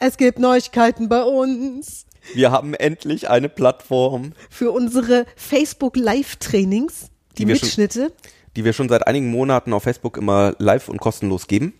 [0.00, 2.06] Es gibt Neuigkeiten bei uns.
[2.32, 4.32] Wir haben endlich eine Plattform.
[4.48, 8.00] Für unsere Facebook Live-Trainings, die, die Mitschnitte.
[8.00, 8.12] Schon,
[8.54, 11.74] die wir schon seit einigen Monaten auf Facebook immer live und kostenlos geben.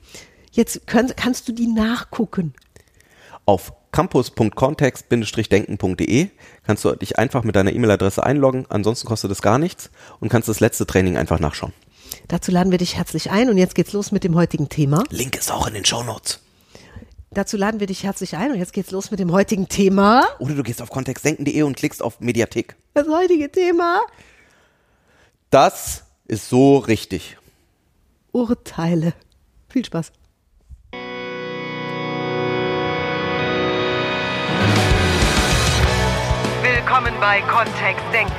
[0.51, 2.55] Jetzt können, kannst du die nachgucken.
[3.47, 6.29] Auf campus.context-denken.de
[6.65, 8.67] kannst du dich einfach mit deiner E-Mail-Adresse einloggen.
[8.69, 11.73] Ansonsten kostet es gar nichts und kannst das letzte Training einfach nachschauen.
[12.27, 15.05] Dazu laden wir dich herzlich ein und jetzt geht's los mit dem heutigen Thema.
[15.11, 16.41] Link ist auch in den Show Notes.
[17.39, 20.27] Dazu laden wir dich herzlich ein und jetzt geht's los mit dem heutigen Thema.
[20.41, 22.75] Oder du gehst auf kontextdenken.de und klickst auf Mediathek.
[22.95, 24.01] Das heutige Thema.
[25.49, 27.37] Das ist so richtig.
[28.33, 29.13] Urteile.
[29.69, 30.11] Viel Spaß.
[36.61, 38.33] Willkommen bei Kontext Denken.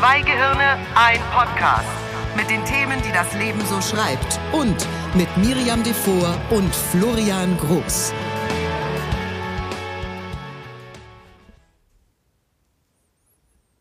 [0.00, 1.86] Zwei Gehirne, ein Podcast.
[2.34, 4.40] Mit den Themen, die das Leben so schreibt.
[4.52, 8.12] Und mit Miriam Devor und Florian Groß.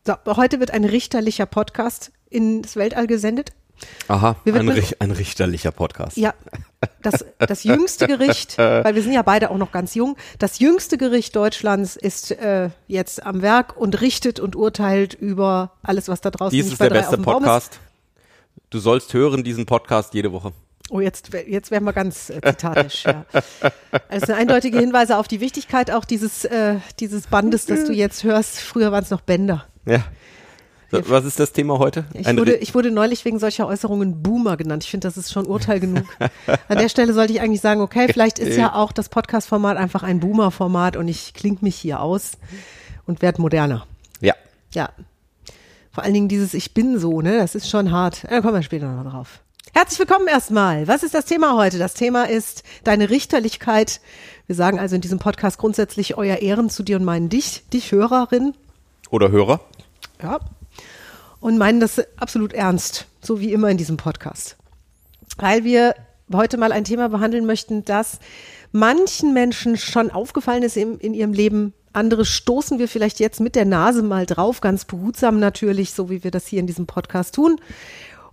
[0.04, 3.52] So, heute wird ein richterlicher Podcast ins Weltall gesendet.
[4.08, 6.18] Aha, ein, ein, richterlicher Podcast.
[6.18, 6.34] Ja,
[7.04, 10.98] das, das jüngste Gericht, weil wir sind ja beide auch noch ganz jung, das jüngste
[10.98, 16.32] Gericht Deutschlands ist äh, jetzt am Werk und richtet und urteilt über alles, was da
[16.32, 16.66] draußen ist.
[16.66, 17.80] Dies ist der beste Podcast.
[18.72, 20.52] Du sollst hören diesen Podcast jede Woche.
[20.90, 23.04] Oh, jetzt, jetzt werden wir ganz äh, zitatisch.
[23.04, 23.26] ja.
[24.10, 28.60] Also eindeutige Hinweise auf die Wichtigkeit auch dieses, äh, dieses Bandes, das du jetzt hörst.
[28.60, 29.68] Früher waren es noch Bänder.
[29.86, 30.04] Ja.
[30.92, 32.04] Was ist das Thema heute?
[32.14, 34.84] Ich wurde, ich wurde neulich wegen solcher Äußerungen Boomer genannt.
[34.84, 36.06] Ich finde, das ist schon Urteil genug.
[36.68, 40.04] An der Stelle sollte ich eigentlich sagen, okay, vielleicht ist ja auch das Podcast-Format einfach
[40.04, 42.34] ein Boomer-Format und ich klinge mich hier aus
[43.06, 43.88] und werde moderner.
[44.20, 44.34] Ja.
[44.74, 44.90] Ja.
[45.92, 47.38] Vor allen Dingen dieses Ich bin so, ne?
[47.38, 48.26] Das ist schon hart.
[48.30, 49.40] Da kommen wir später noch drauf.
[49.74, 50.90] Herzlich willkommen erstmal.
[50.90, 51.80] Was ist das Thema heute?
[51.80, 54.02] Das Thema ist deine Richterlichkeit.
[54.46, 57.94] Wir sagen also in diesem Podcast grundsätzlich euer Ehren zu dir und meinen dich, dich
[57.94, 58.54] Hörerin.
[59.10, 59.62] Oder Hörer.
[60.22, 60.40] Ja,
[61.40, 64.58] und meinen das absolut ernst, so wie immer in diesem Podcast.
[65.38, 65.96] Weil wir
[66.32, 68.20] heute mal ein Thema behandeln möchten, das
[68.72, 71.74] manchen Menschen schon aufgefallen ist in, in ihrem Leben.
[71.94, 76.24] Andere stoßen wir vielleicht jetzt mit der Nase mal drauf, ganz behutsam natürlich, so wie
[76.24, 77.60] wir das hier in diesem Podcast tun.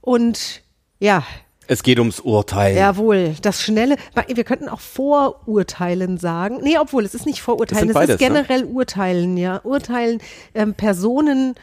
[0.00, 0.62] Und
[1.00, 1.24] ja,
[1.68, 2.74] es geht ums Urteil.
[2.74, 3.96] Jawohl, das schnelle,
[4.26, 6.60] wir könnten auch Vorurteilen sagen.
[6.62, 8.26] Nee, obwohl, es ist nicht Vorurteilen, es, beides, ist ne?
[8.26, 8.68] generell ne?
[8.68, 9.60] Urteilen, ja.
[9.62, 10.20] Urteilen,
[10.54, 11.54] ähm, Personen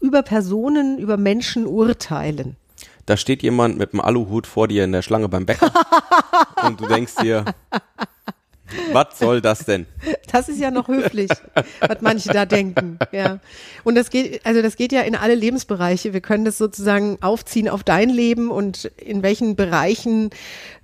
[0.00, 2.56] über Personen, über Menschen urteilen.
[3.04, 5.72] Da steht jemand mit einem Aluhut vor dir in der Schlange beim Bäcker
[6.64, 7.44] und du denkst dir,
[8.92, 9.86] was soll das denn?
[10.30, 11.30] Das ist ja noch höflich,
[11.80, 12.98] was manche da denken.
[13.12, 13.38] Ja.
[13.84, 16.12] Und das geht, also das geht ja in alle Lebensbereiche.
[16.12, 20.30] Wir können das sozusagen aufziehen auf dein Leben und in welchen Bereichen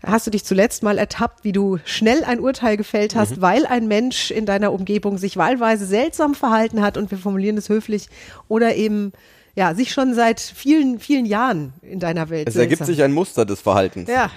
[0.03, 3.43] hast du dich zuletzt mal ertappt, wie du schnell ein Urteil gefällt hast, mhm.
[3.43, 7.69] weil ein Mensch in deiner Umgebung sich wahlweise seltsam verhalten hat und wir formulieren es
[7.69, 8.09] höflich
[8.49, 9.13] oder eben
[9.57, 12.49] ja, sich schon seit vielen, vielen Jahren in deiner Welt.
[12.49, 14.09] Es ergibt sich ein Muster des Verhaltens.
[14.09, 14.31] Ja,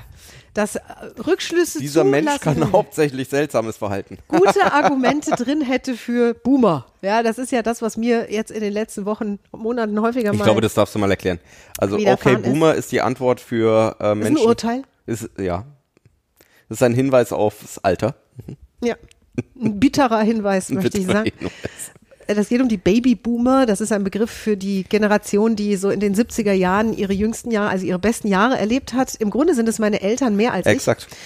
[0.57, 0.81] dass äh,
[1.25, 4.18] Rückschlüsse Dieser Mensch kann hauptsächlich seltsames Verhalten.
[4.28, 6.88] Gute Argumente drin hätte für Boomer.
[7.03, 10.40] Ja, das ist ja das, was mir jetzt in den letzten Wochen, Monaten häufiger mal.
[10.40, 11.40] Ich glaube, das darfst du mal erklären.
[11.78, 12.85] Also, okay, Boomer ist.
[12.85, 12.91] ist.
[12.91, 14.38] die Antwort für äh, Menschen.
[14.38, 14.81] Ist ein Urteil?
[15.06, 15.66] Ist, ja.
[16.69, 18.16] Das ist ein Hinweis aufs Alter.
[18.84, 18.95] Ja.
[19.62, 21.31] Ein bitterer Hinweis, möchte ich sagen.
[21.38, 21.91] Hinweis.
[22.28, 23.66] Das geht um die Babyboomer.
[23.66, 27.52] Das ist ein Begriff für die Generation, die so in den 70er Jahren ihre jüngsten
[27.52, 29.16] Jahre, also ihre besten Jahre erlebt hat.
[29.16, 31.08] Im Grunde sind es meine Eltern mehr als Exakt.
[31.10, 31.18] ich.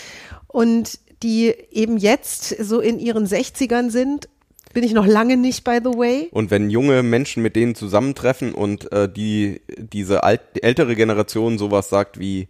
[0.47, 4.27] Und die eben jetzt so in ihren 60ern sind
[4.73, 6.29] bin ich noch lange nicht, by the way.
[6.31, 11.89] Und wenn junge Menschen mit denen zusammentreffen und äh, die diese alt, ältere Generation sowas
[11.89, 12.47] sagt wie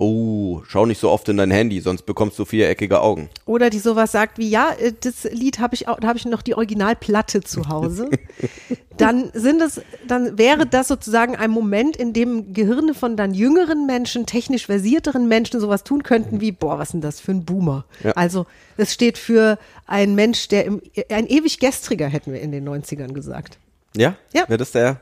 [0.00, 3.28] oh, schau nicht so oft in dein Handy, sonst bekommst du viereckige Augen.
[3.44, 6.24] Oder die sowas sagt wie, ja, äh, das Lied habe ich auch, da habe ich
[6.24, 8.08] noch die Originalplatte zu Hause.
[8.96, 13.86] dann sind es, dann wäre das sozusagen ein Moment, in dem Gehirne von dann jüngeren
[13.86, 17.44] Menschen, technisch versierteren Menschen sowas tun könnten wie, boah, was ist denn das für ein
[17.44, 17.84] Boomer?
[18.02, 18.12] Ja.
[18.12, 18.46] Also,
[18.78, 20.80] es steht für einen Mensch, der im,
[21.10, 23.58] ein ewig gestriger, hätten wir in den 90ern gesagt.
[23.94, 24.16] Ja?
[24.32, 24.48] Ja.
[24.48, 25.00] Wäre das der?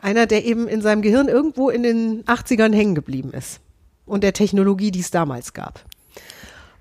[0.00, 3.60] Einer, der eben in seinem Gehirn irgendwo in den 80ern hängen geblieben ist
[4.10, 5.84] und der Technologie, die es damals gab.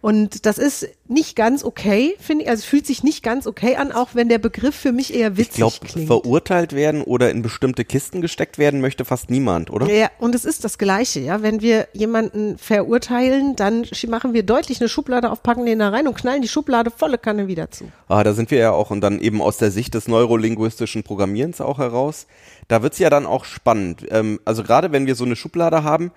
[0.02, 2.50] Und das ist nicht ganz okay, finde ich.
[2.50, 5.36] Also es fühlt sich nicht ganz okay an, auch wenn der Begriff für mich eher
[5.36, 6.08] witzig ich glaub, klingt.
[6.08, 9.92] Verurteilt werden oder in bestimmte Kisten gesteckt werden möchte fast niemand, oder?
[9.92, 11.42] Ja, und es ist das Gleiche, ja.
[11.42, 16.08] Wenn wir jemanden verurteilen, dann machen wir deutlich eine Schublade auf, packen den da rein
[16.08, 17.92] und knallen die Schublade volle Kanne wieder zu.
[18.08, 21.60] Ah, da sind wir ja auch und dann eben aus der Sicht des neurolinguistischen Programmierens
[21.60, 22.26] auch heraus.
[22.70, 24.06] Da wird's ja dann auch spannend.
[24.12, 26.12] Ähm, also gerade wenn wir so eine Schublade haben,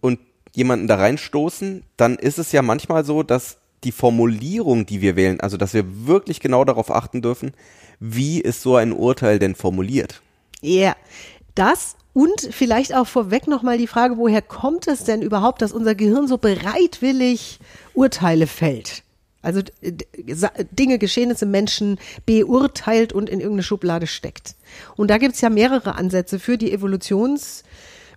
[0.00, 0.18] und
[0.52, 5.40] jemanden da reinstoßen, dann ist es ja manchmal so, dass die Formulierung, die wir wählen,
[5.40, 7.52] also dass wir wirklich genau darauf achten dürfen,
[8.00, 10.22] wie ist so ein Urteil denn formuliert?
[10.60, 10.96] Ja, yeah.
[11.54, 15.96] das und vielleicht auch vorweg nochmal die Frage, woher kommt es denn überhaupt, dass unser
[15.96, 17.58] Gehirn so bereitwillig
[17.92, 19.02] Urteile fällt?
[19.42, 19.60] Also
[20.70, 24.54] Dinge, Geschehnisse, Menschen beurteilt und in irgendeine Schublade steckt.
[24.96, 26.72] Und da gibt es ja mehrere Ansätze für die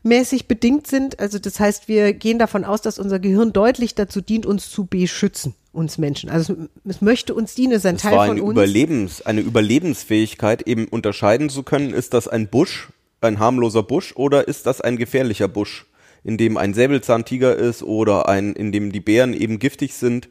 [0.07, 1.19] evolutionsmäßig bedingt sind.
[1.19, 4.85] Also das heißt, wir gehen davon aus, dass unser Gehirn deutlich dazu dient, uns zu
[4.85, 6.29] beschützen, uns Menschen.
[6.29, 6.55] Also
[6.85, 8.53] es möchte uns dienen, es ist ein Das Teil war von eine, uns.
[8.53, 12.89] Überlebens, eine Überlebensfähigkeit, eben unterscheiden zu können, ist das ein Busch,
[13.21, 15.85] ein harmloser Busch oder ist das ein gefährlicher Busch,
[16.23, 20.29] in dem ein Säbelzahntiger ist oder ein, in dem die Bären eben giftig sind.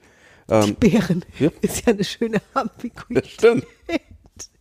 [0.48, 1.50] Ähm, Bären Ja.
[1.60, 3.24] ist ja eine schöne Ambiguität.
[3.24, 3.66] das stimmt.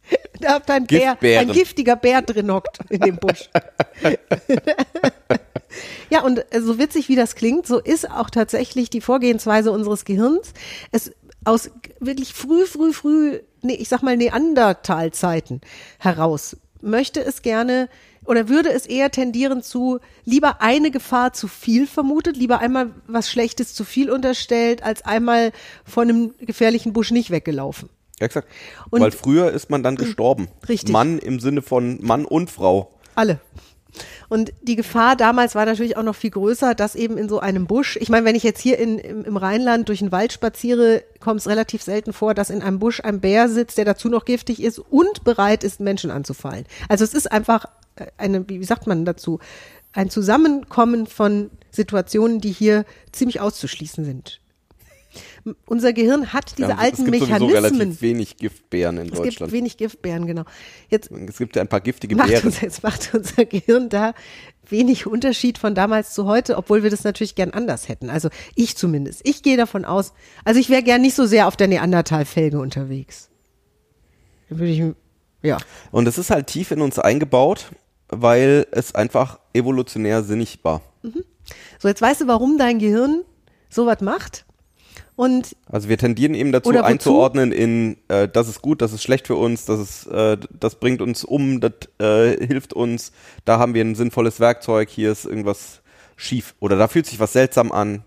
[0.42, 3.50] Da habt ein Bär, ein giftiger Bär drin hockt in dem Busch.
[6.10, 10.04] ja, und äh, so witzig wie das klingt, so ist auch tatsächlich die Vorgehensweise unseres
[10.04, 10.54] Gehirns.
[10.92, 11.14] Es
[11.46, 11.72] aus
[12.02, 15.62] wirklich früh, früh, früh, nee, ich sag mal Neandertalzeiten
[16.00, 17.90] heraus möchte es gerne
[18.24, 23.30] oder würde es eher tendieren zu lieber eine Gefahr zu viel vermutet, lieber einmal was
[23.30, 25.52] Schlechtes zu viel unterstellt, als einmal
[25.84, 27.90] von einem gefährlichen Busch nicht weggelaufen.
[28.20, 28.48] Exakt.
[28.90, 30.48] Und- Weil früher ist man dann gestorben.
[30.68, 30.92] Richtig.
[30.92, 32.92] Mann im Sinne von Mann und Frau.
[33.16, 33.40] Alle.
[34.28, 37.66] Und die Gefahr damals war natürlich auch noch viel größer, dass eben in so einem
[37.68, 41.40] Busch, ich meine, wenn ich jetzt hier in, im, Rheinland durch den Wald spaziere, kommt
[41.40, 44.62] es relativ selten vor, dass in einem Busch ein Bär sitzt, der dazu noch giftig
[44.62, 46.66] ist und bereit ist, Menschen anzufallen.
[46.90, 47.66] Also es ist einfach
[47.96, 49.40] äh, eine, wie sagt man dazu,
[49.94, 52.84] ein Zusammenkommen von Situationen, die hier
[53.14, 54.42] ziemlich auszuschließen sind.
[55.66, 57.50] Unser Gehirn hat diese Ja, alten es gibt Mechanismen.
[57.56, 59.52] relativ wenig Giftbären in Es gibt Deutschland.
[59.52, 60.44] wenig Giftbären, genau.
[60.90, 62.46] Jetzt Es gibt ja ein paar giftige macht Bären.
[62.46, 64.14] uns, jetzt macht unser Gehirn da
[64.68, 68.10] wenig Unterschied von damals zu heute, obwohl wir das natürlich gern anders hätten.
[68.10, 69.22] Also ich zumindest.
[69.24, 70.14] Ich gehe davon aus,
[70.44, 73.30] also ich wäre gern nicht so sehr auf der Neandertal-Felge unterwegs.
[74.50, 74.82] Dann würde ich,
[75.44, 75.58] ja.
[75.92, 77.68] Und es ist halt tief in uns eingebaut,
[78.10, 80.82] weil es einfach evolutionär sinnig war.
[81.80, 83.22] So, jetzt weißt du, warum dein Gehirn
[83.70, 84.45] sowas macht.
[85.16, 89.28] Und Also wir tendieren eben dazu einzuordnen in, äh, das ist gut, das ist schlecht
[89.28, 93.14] für uns, das ist, äh, das bringt uns um, das äh, hilft uns,
[93.46, 95.82] da haben wir ein sinnvolles Werkzeug, hier ist irgendwas
[96.18, 98.04] schief oder da fühlt sich was seltsam an.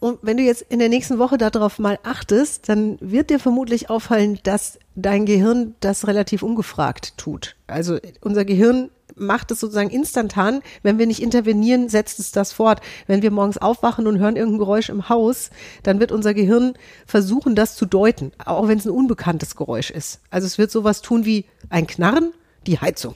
[0.00, 3.90] Und wenn du jetzt in der nächsten Woche darauf mal achtest, dann wird dir vermutlich
[3.90, 7.56] auffallen, dass dein Gehirn das relativ ungefragt tut.
[7.66, 10.62] Also unser Gehirn macht es sozusagen instantan.
[10.82, 12.80] Wenn wir nicht intervenieren, setzt es das fort.
[13.06, 15.50] Wenn wir morgens aufwachen und hören irgendein Geräusch im Haus,
[15.82, 16.74] dann wird unser Gehirn
[17.06, 20.20] versuchen, das zu deuten, auch wenn es ein unbekanntes Geräusch ist.
[20.30, 22.32] Also es wird sowas tun wie ein Knarren,
[22.66, 23.14] die Heizung.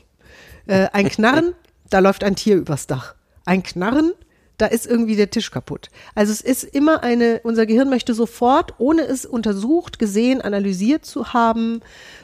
[0.67, 1.55] Äh, ein Knarren,
[1.91, 3.15] da läuft ein Tier übers Dach.
[3.45, 4.13] Ein Knarren,
[4.63, 5.91] da ist irgendwie der Tisch kaputt.
[6.15, 11.33] Also es ist immer eine, unser Gehirn möchte sofort, ohne es untersucht, gesehen, analysiert zu
[11.33, 11.81] haben,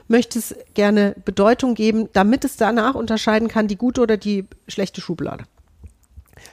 [0.06, 5.00] möchte es gerne Bedeutung geben, damit es danach unterscheiden kann, die gute oder die schlechte
[5.00, 5.46] Schublade.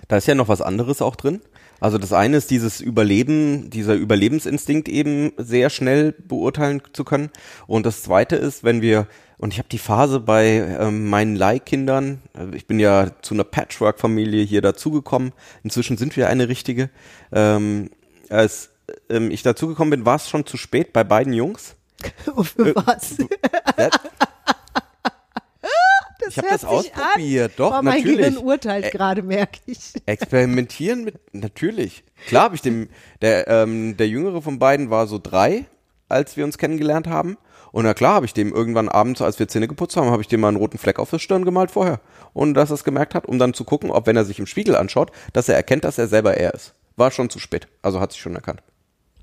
[0.07, 1.39] Da ist ja noch was anderes auch drin.
[1.79, 7.29] Also das eine ist dieses Überleben, dieser Überlebensinstinkt eben sehr schnell beurteilen zu können.
[7.67, 10.45] Und das zweite ist, wenn wir, und ich habe die Phase bei
[10.79, 15.33] ähm, meinen Leihkindern, äh, ich bin ja zu einer Patchwork-Familie hier dazugekommen,
[15.63, 16.89] inzwischen sind wir eine richtige.
[17.31, 17.89] Ähm,
[18.29, 18.69] als
[19.09, 21.75] ähm, ich dazugekommen bin, war es schon zu spät bei beiden Jungs.
[22.35, 23.17] Und für was?
[23.77, 23.89] Ja,
[26.19, 27.55] Das ich habe das ausprobiert, an.
[27.57, 28.17] doch, Oh, mein natürlich.
[28.17, 29.93] Gehirn urteilt Ä- gerade, merke ich.
[30.05, 32.03] Experimentieren mit, natürlich.
[32.27, 32.89] Klar habe ich dem,
[33.21, 35.65] der, ähm, der jüngere von beiden war so drei,
[36.09, 37.37] als wir uns kennengelernt haben.
[37.75, 40.29] Und na klar habe ich dem irgendwann abends, als wir Zähne geputzt haben, habe ich
[40.29, 41.99] dem mal einen roten Fleck auf der Stirn gemalt vorher.
[42.31, 44.45] Und dass er es gemerkt hat, um dann zu gucken, ob wenn er sich im
[44.45, 46.73] Spiegel anschaut, dass er erkennt, dass er selber er ist.
[46.95, 47.67] War schon zu spät.
[47.81, 48.63] Also hat sich schon erkannt.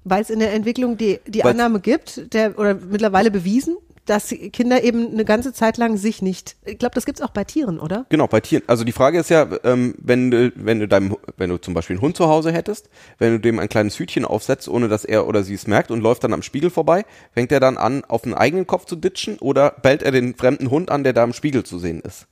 [0.05, 4.35] Weil es in der Entwicklung die, die Weil's- Annahme gibt, der, oder mittlerweile bewiesen, dass
[4.53, 7.79] Kinder eben eine ganze Zeit lang sich nicht, ich glaube, das gibt's auch bei Tieren,
[7.79, 8.05] oder?
[8.09, 8.65] Genau, bei Tieren.
[8.67, 11.95] Also die Frage ist ja, ähm, wenn du, wenn du deinem, wenn du zum Beispiel
[11.95, 15.29] einen Hund zu Hause hättest, wenn du dem ein kleines Hütchen aufsetzt, ohne dass er
[15.29, 18.23] oder sie es merkt und läuft dann am Spiegel vorbei, fängt er dann an, auf
[18.23, 21.33] den eigenen Kopf zu ditchen oder bellt er den fremden Hund an, der da im
[21.33, 22.27] Spiegel zu sehen ist?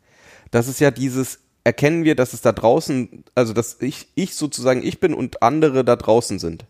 [0.50, 4.82] Das ist ja dieses, erkennen wir, dass es da draußen, also dass ich, ich sozusagen
[4.82, 6.64] ich bin und andere da draußen sind.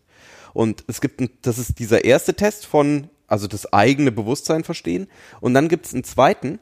[0.53, 5.07] Und es gibt, ein, das ist dieser erste Test von, also das eigene Bewusstsein verstehen.
[5.39, 6.59] Und dann gibt es einen zweiten,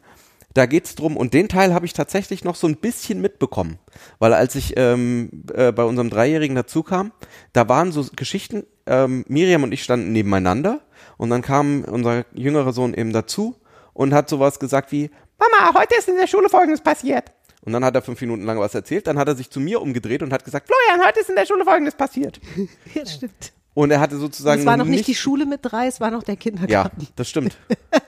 [0.54, 3.80] da geht's drum, und den Teil habe ich tatsächlich noch so ein bisschen mitbekommen.
[4.20, 7.12] Weil als ich ähm, äh, bei unserem Dreijährigen dazu kam,
[7.54, 10.82] da waren so Geschichten, ähm, Miriam und ich standen nebeneinander
[11.18, 13.56] und dann kam unser jüngerer Sohn eben dazu
[13.94, 17.32] und hat sowas gesagt wie, Mama, heute ist in der Schule Folgendes passiert.
[17.62, 19.82] Und dann hat er fünf Minuten lang was erzählt, dann hat er sich zu mir
[19.82, 22.40] umgedreht und hat gesagt, Florian, heute ist in der Schule Folgendes passiert.
[22.94, 23.54] Ja, stimmt.
[23.74, 26.24] Und er hatte sozusagen Es war noch nicht die Schule mit drei, es war noch
[26.24, 27.08] der Ja, Kindergarten.
[27.16, 27.56] das stimmt.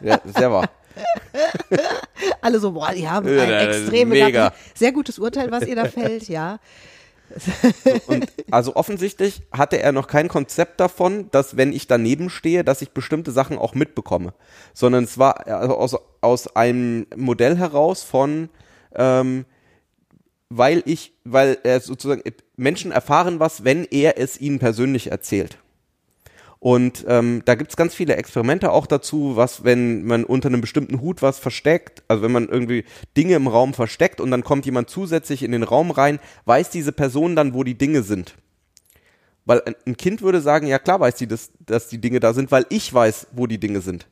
[0.01, 0.69] Ja, sehr wahr.
[2.41, 4.53] Alle so, boah, die haben Ja, ein extreme mega.
[4.75, 6.59] Sehr gutes Urteil, was ihr da fällt, ja.
[8.07, 12.81] Und also offensichtlich hatte er noch kein Konzept davon, dass wenn ich daneben stehe, dass
[12.81, 14.33] ich bestimmte Sachen auch mitbekomme.
[14.73, 18.49] Sondern es war also aus, aus einem Modell heraus von,
[18.95, 19.45] ähm,
[20.53, 22.21] weil ich, weil er sozusagen,
[22.57, 25.57] Menschen erfahren was, wenn er es ihnen persönlich erzählt.
[26.59, 31.01] Und ähm, da gibt's ganz viele Experimente auch dazu, was, wenn man unter einem bestimmten
[31.01, 32.83] Hut was versteckt, also wenn man irgendwie
[33.17, 36.91] Dinge im Raum versteckt und dann kommt jemand zusätzlich in den Raum rein, weiß diese
[36.91, 38.35] Person dann, wo die Dinge sind.
[39.45, 42.33] Weil ein- ein Kind würde sagen, ja klar weiß die, das, dass die Dinge da
[42.33, 44.07] sind, weil ich weiß, wo die Dinge sind.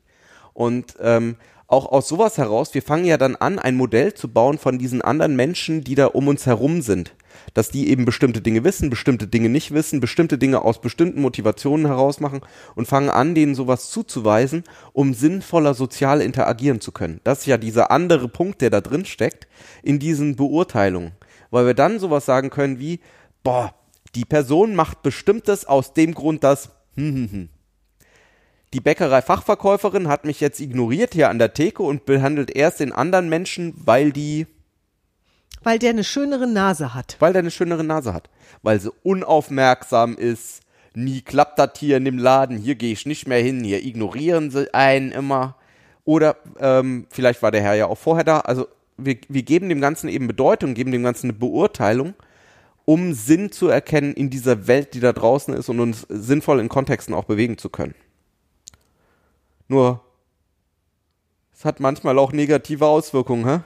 [0.54, 1.36] Und ähm,
[1.70, 5.04] auch aus sowas heraus, wir fangen ja dann an, ein Modell zu bauen von diesen
[5.04, 7.16] anderen Menschen, die da um uns herum sind.
[7.54, 11.86] Dass die eben bestimmte Dinge wissen, bestimmte Dinge nicht wissen, bestimmte Dinge aus bestimmten Motivationen
[11.86, 12.42] heraus machen
[12.76, 17.22] und fangen an, denen sowas zuzuweisen, um sinnvoller sozial interagieren zu können.
[17.24, 19.48] Das ist ja dieser andere Punkt, der da drin steckt,
[19.84, 21.12] in diesen Beurteilungen.
[21.52, 23.00] Weil wir dann sowas sagen können wie,
[23.44, 23.76] boah,
[24.16, 26.72] die Person macht bestimmtes aus dem Grund, dass
[28.74, 33.28] die Bäckerei-Fachverkäuferin hat mich jetzt ignoriert hier an der Theke und behandelt erst den anderen
[33.30, 34.46] Menschen, weil die,
[35.64, 37.16] Weil der eine schönere Nase hat.
[37.20, 38.30] weil der eine schönere Nase hat.
[38.62, 40.62] Weil sie unaufmerksam ist.
[40.96, 42.58] Nie klappt das hier in dem Laden.
[42.58, 43.64] Hier gehe ich nicht mehr hin.
[43.64, 45.56] Hier ignorieren sie einen immer.
[46.04, 48.40] Oder ähm, vielleicht war der Herr ja auch vorher da.
[48.40, 52.16] Also wir, wir geben dem Ganzen eben Bedeutung, geben dem Ganzen eine Beurteilung,
[52.86, 56.70] um Sinn zu erkennen in dieser Welt, die da draußen ist und uns sinnvoll in
[56.70, 57.94] Kontexten auch bewegen zu können.
[59.70, 60.02] Nur,
[61.54, 63.60] es hat manchmal auch negative Auswirkungen, hä?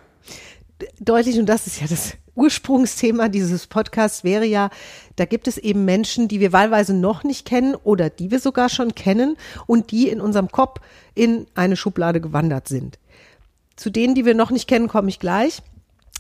[1.00, 4.69] Deutlich, und das ist ja das Ursprungsthema dieses Podcasts, wäre ja,
[5.15, 8.67] da gibt es eben Menschen, die wir wahlweise noch nicht kennen oder die wir sogar
[8.67, 10.81] schon kennen und die in unserem Kopf
[11.15, 13.00] in eine Schublade gewandert sind.
[13.77, 15.62] Zu denen, die wir noch nicht kennen, komme ich gleich.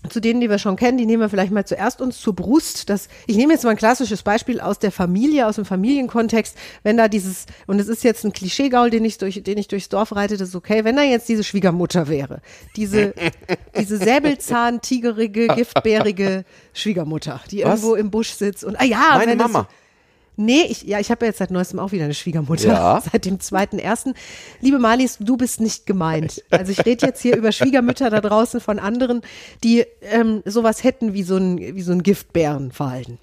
[0.09, 2.89] Zu denen, die wir schon kennen, die nehmen wir vielleicht mal zuerst uns zur Brust.
[2.89, 6.57] Das, ich nehme jetzt mal ein klassisches Beispiel aus der Familie, aus dem Familienkontext.
[6.83, 9.89] Wenn da dieses, und es ist jetzt ein Klischeegaul, den ich, durch, den ich durchs
[9.89, 10.83] Dorf reite, das ist okay.
[10.83, 12.41] Wenn da jetzt diese Schwiegermutter wäre,
[12.75, 13.13] diese,
[13.77, 16.43] diese säbelzahntigerige, giftbärige
[16.73, 17.81] Schwiegermutter, die Was?
[17.81, 19.67] irgendwo im Busch sitzt und, ah ja, Meine das Mama.
[19.69, 19.82] So,
[20.35, 22.67] Nee, ich, ja, ich habe ja jetzt seit neuestem auch wieder eine Schwiegermutter.
[22.67, 23.01] Ja.
[23.11, 24.13] Seit dem zweiten ersten.
[24.61, 26.43] Liebe Marlies, du bist nicht gemeint.
[26.49, 29.21] Also ich rede jetzt hier über Schwiegermütter da draußen von anderen,
[29.63, 33.19] die ähm, sowas hätten wie so ein, wie so ein Giftbärenverhalten.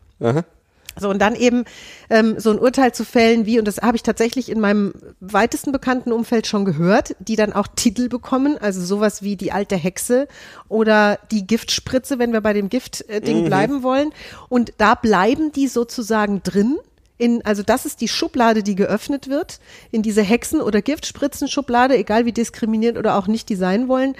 [0.98, 1.64] So, und dann eben
[2.10, 5.72] ähm, so ein Urteil zu fällen, wie, und das habe ich tatsächlich in meinem weitesten
[5.72, 10.26] bekannten Umfeld schon gehört, die dann auch Titel bekommen, also sowas wie die alte Hexe
[10.68, 14.10] oder die Giftspritze, wenn wir bei dem Giftding bleiben wollen.
[14.48, 16.78] Und da bleiben die sozusagen drin.
[17.20, 19.60] In, also das ist die Schublade, die geöffnet wird,
[19.90, 24.16] in diese Hexen- oder Giftspritzen-Schublade, egal wie diskriminierend oder auch nicht die sein wollen,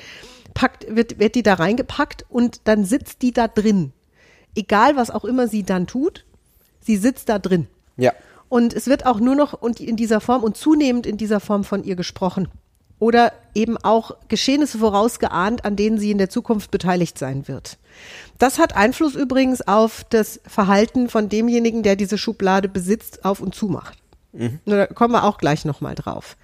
[0.53, 3.93] packt, wird, wird die da reingepackt und dann sitzt die da drin.
[4.55, 6.27] Egal, was auch immer sie dann tut,
[6.81, 7.69] sie sitzt da drin.
[7.97, 8.13] Ja.
[8.51, 11.65] Und es wird auch nur noch und in dieser Form und zunehmend in dieser Form
[11.65, 12.49] von ihr gesprochen.
[13.01, 17.79] Oder eben auch Geschehnisse vorausgeahnt, an denen sie in der Zukunft beteiligt sein wird.
[18.39, 23.55] Das hat Einfluss übrigens auf das Verhalten von demjenigen, der diese Schublade besitzt, auf und
[23.55, 23.99] zumacht.
[24.65, 26.37] Da kommen wir auch gleich nochmal drauf.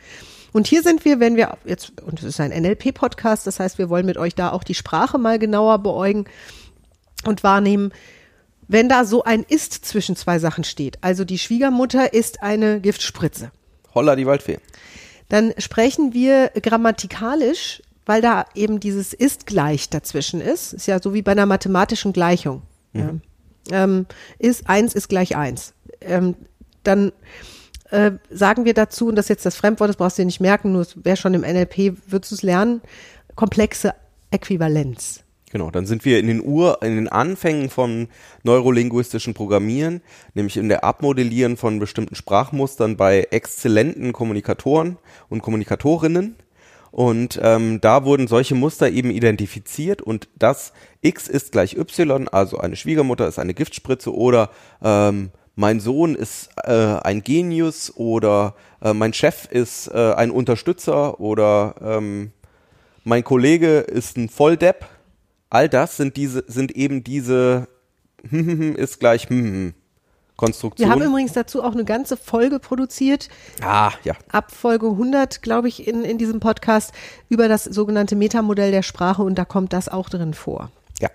[0.53, 3.91] Und hier sind wir, wenn wir jetzt, und es ist ein NLP-Podcast, das heißt, wir
[3.91, 6.25] wollen mit euch da auch die Sprache mal genauer beäugen
[7.27, 7.93] und wahrnehmen,
[8.67, 10.99] wenn da so ein Ist zwischen zwei Sachen steht.
[11.03, 13.53] Also die Schwiegermutter ist eine Giftspritze.
[13.95, 14.59] Holla die Waldfee.
[15.28, 20.73] Dann sprechen wir grammatikalisch, weil da eben dieses Ist gleich dazwischen ist.
[20.73, 22.62] Ist ja so wie bei einer mathematischen Gleichung.
[22.92, 23.14] Ja.
[23.71, 24.06] Ähm,
[24.38, 25.75] ist eins ist gleich eins.
[26.00, 26.37] Ähm,
[26.85, 27.12] dann
[27.90, 30.40] äh, sagen wir dazu, und das ist jetzt das Fremdwort, das brauchst du dir nicht
[30.40, 32.80] merken, nur wäre schon im NLP, würdest du es lernen,
[33.35, 33.95] komplexe
[34.30, 35.25] Äquivalenz.
[35.57, 38.09] Genau, dann sind wir in den Ur, in den Anfängen von
[38.43, 40.03] neurolinguistischen Programmieren,
[40.35, 44.99] nämlich in der Abmodellieren von bestimmten Sprachmustern bei exzellenten Kommunikatoren
[45.31, 46.37] und Kommunikatorinnen.
[46.91, 52.59] Und ähm, da wurden solche Muster eben identifiziert und das X ist gleich Y, also
[52.59, 54.51] eine Schwiegermutter ist eine Giftspritze oder
[54.83, 61.19] ähm, mein Sohn ist äh, ein Genius oder äh, mein Chef ist äh, ein Unterstützer
[61.19, 62.33] oder ähm,
[63.05, 64.85] mein Kollege ist ein Volldepp.
[65.50, 67.69] All das sind diese, sind eben diese
[68.31, 69.29] ist gleich
[70.37, 70.88] Konstruktion.
[70.88, 73.29] Wir haben übrigens dazu auch eine ganze Folge produziert,
[73.62, 74.15] ah, ja.
[74.31, 76.93] ab Folge 100, glaube ich, in, in diesem Podcast
[77.29, 80.71] über das sogenannte Metamodell der Sprache und da kommt das auch drin vor.
[81.00, 81.09] Ja.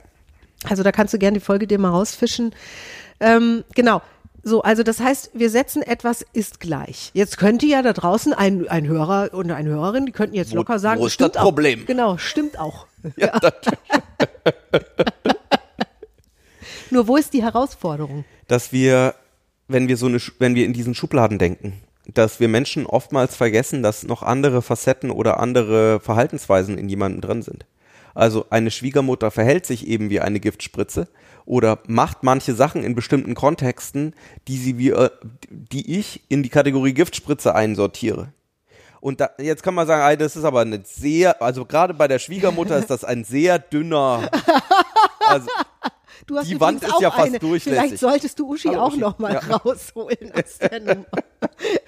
[0.67, 2.55] Also da kannst du gerne die Folge dir mal rausfischen.
[3.19, 4.01] Ähm, genau.
[4.43, 7.11] So, also das heißt, wir setzen etwas ist gleich.
[7.13, 10.79] Jetzt könnte ja da draußen ein, ein Hörer und eine Hörerin, die könnten jetzt locker
[10.79, 11.81] sagen, wo ist stimmt das Problem?
[11.81, 11.85] Auch.
[11.85, 12.87] Genau, stimmt auch.
[13.17, 13.39] Ja,
[16.91, 18.25] Nur wo ist die Herausforderung?
[18.51, 19.15] dass wir,
[19.69, 23.81] wenn wir so eine, wenn wir in diesen Schubladen denken, dass wir Menschen oftmals vergessen,
[23.81, 27.65] dass noch andere Facetten oder andere Verhaltensweisen in jemandem drin sind.
[28.13, 31.07] Also eine Schwiegermutter verhält sich eben wie eine Giftspritze
[31.45, 34.15] oder macht manche Sachen in bestimmten Kontexten,
[34.47, 35.09] die sie wie, äh,
[35.49, 38.33] die ich in die Kategorie Giftspritze einsortiere.
[38.99, 42.07] Und da, jetzt kann man sagen, ey, das ist aber eine sehr, also gerade bei
[42.07, 44.29] der Schwiegermutter ist das ein sehr dünner,
[45.19, 45.47] also
[46.31, 47.39] Du hast Die Wand ist ja fast eine.
[47.39, 47.79] durchlässig.
[47.81, 48.99] Vielleicht solltest du Uschi Hallo, auch Uschi.
[49.01, 49.57] noch mal Ja.
[49.57, 51.05] rausholen aus der Nummer.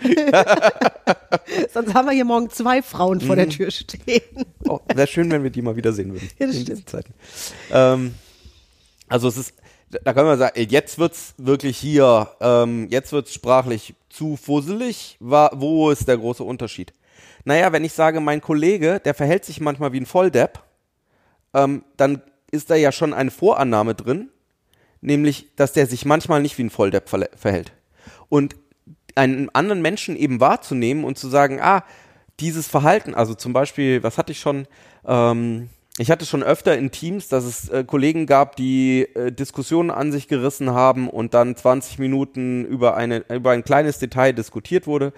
[1.74, 3.40] Sonst haben wir hier morgen zwei Frauen vor Mhm.
[3.40, 4.22] der Tür stehen.
[4.68, 6.30] Oh, wäre schön, wenn wir die mal wiedersehen würden.
[6.40, 6.90] Ja, das in stimmt.
[6.90, 7.14] Zeiten.
[7.72, 8.16] Ähm,
[9.08, 9.54] also es ist,
[10.04, 15.16] da können wir sagen, jetzt wird's wirklich hier, ähm, jetzt wird's sprachlich zu fusselig.
[15.22, 16.94] Wo ist der große Unterschied?
[17.46, 20.60] Naja, wenn ich sage, mein Kollege, der verhält sich manchmal wie ein Volldepp,
[21.54, 22.22] ähm, dann
[22.52, 24.30] ist da ja schon eine Vorannahme drin,
[25.04, 27.74] nämlich, dass der sich manchmal nicht wie ein Volldepp verhält.
[28.30, 28.56] Und
[29.16, 31.84] einen anderen Menschen eben wahrzunehmen und zu sagen, ah,
[32.40, 34.66] dieses Verhalten, also zum Beispiel, was hatte ich schon,
[35.06, 35.70] ähm,
[36.00, 40.12] ich hatte schon öfter in Teams, dass es äh, Kollegen gab, die äh, Diskussionen an
[40.12, 45.14] sich gerissen haben und dann 20 Minuten über, eine, über ein kleines Detail diskutiert wurde.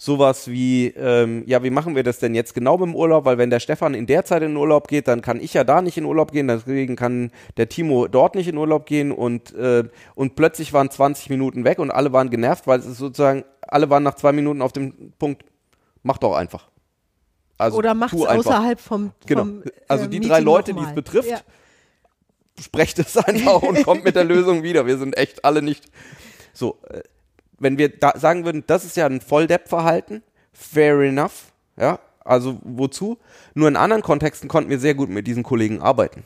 [0.00, 3.24] Sowas wie, ähm, ja, wie machen wir das denn jetzt genau dem Urlaub?
[3.24, 5.64] Weil wenn der Stefan in der Zeit in den Urlaub geht, dann kann ich ja
[5.64, 9.52] da nicht in Urlaub gehen, deswegen kann der Timo dort nicht in Urlaub gehen und,
[9.56, 9.82] äh,
[10.14, 13.90] und plötzlich waren 20 Minuten weg und alle waren genervt, weil es ist sozusagen, alle
[13.90, 15.44] waren nach zwei Minuten auf dem Punkt,
[16.04, 16.68] mach doch einfach.
[17.56, 19.40] Also Oder macht es außerhalb vom, Genau.
[19.42, 21.40] vom Also äh, die Meeting drei Leute, die es betrifft, Ja.
[22.60, 24.86] sprecht es einfach und kommt mit der Lösung wieder.
[24.86, 25.86] Wir sind echt alle nicht
[26.52, 26.78] so.
[27.58, 30.22] Wenn wir da sagen würden, das ist ja ein Volldepp-Verhalten,
[30.52, 33.18] fair enough, ja, also wozu?
[33.54, 36.24] Nur in anderen Kontexten konnten wir sehr gut mit diesen Kollegen arbeiten.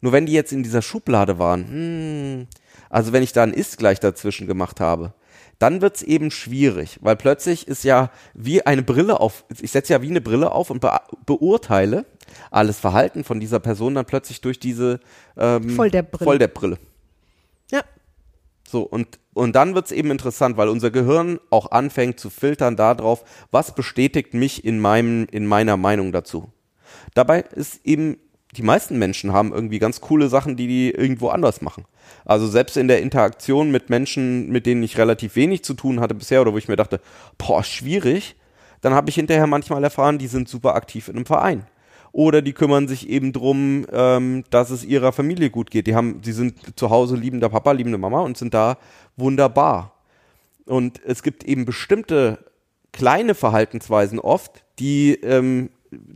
[0.00, 2.46] Nur wenn die jetzt in dieser Schublade waren, hm,
[2.88, 5.12] also wenn ich da ein Ist gleich dazwischen gemacht habe,
[5.58, 10.00] dann wird's eben schwierig, weil plötzlich ist ja wie eine Brille auf, ich setze ja
[10.00, 10.90] wie eine Brille auf und be
[11.26, 12.06] beurteile
[12.50, 15.00] alles Verhalten von dieser Person dann plötzlich durch diese
[15.36, 16.24] ähm, Volldepp-Brille.
[16.24, 16.76] Volldepp-Brille.
[16.76, 16.89] Ja.
[18.70, 23.24] So, und, und dann wird's eben interessant, weil unser Gehirn auch anfängt zu filtern darauf,
[23.50, 26.52] was bestätigt mich in meinem, in meiner Meinung dazu.
[27.14, 28.18] Dabei ist eben,
[28.56, 31.84] die meisten Menschen haben irgendwie ganz coole Sachen, die die irgendwo anders machen.
[32.24, 36.14] Also selbst in der Interaktion mit Menschen, mit denen ich relativ wenig zu tun hatte
[36.14, 37.00] bisher oder wo ich mir dachte,
[37.38, 38.36] boah, schwierig,
[38.82, 41.66] dann habe ich hinterher manchmal erfahren, die sind super aktiv in einem Verein.
[42.12, 45.86] Oder die kümmern sich eben drum, ähm, dass es ihrer Familie gut geht.
[45.86, 48.78] Die haben, die sind zu Hause liebender Papa, liebende Mama und sind da
[49.16, 49.94] wunderbar.
[50.66, 52.38] Und es gibt eben bestimmte
[52.92, 55.70] kleine Verhaltensweisen oft, die ähm,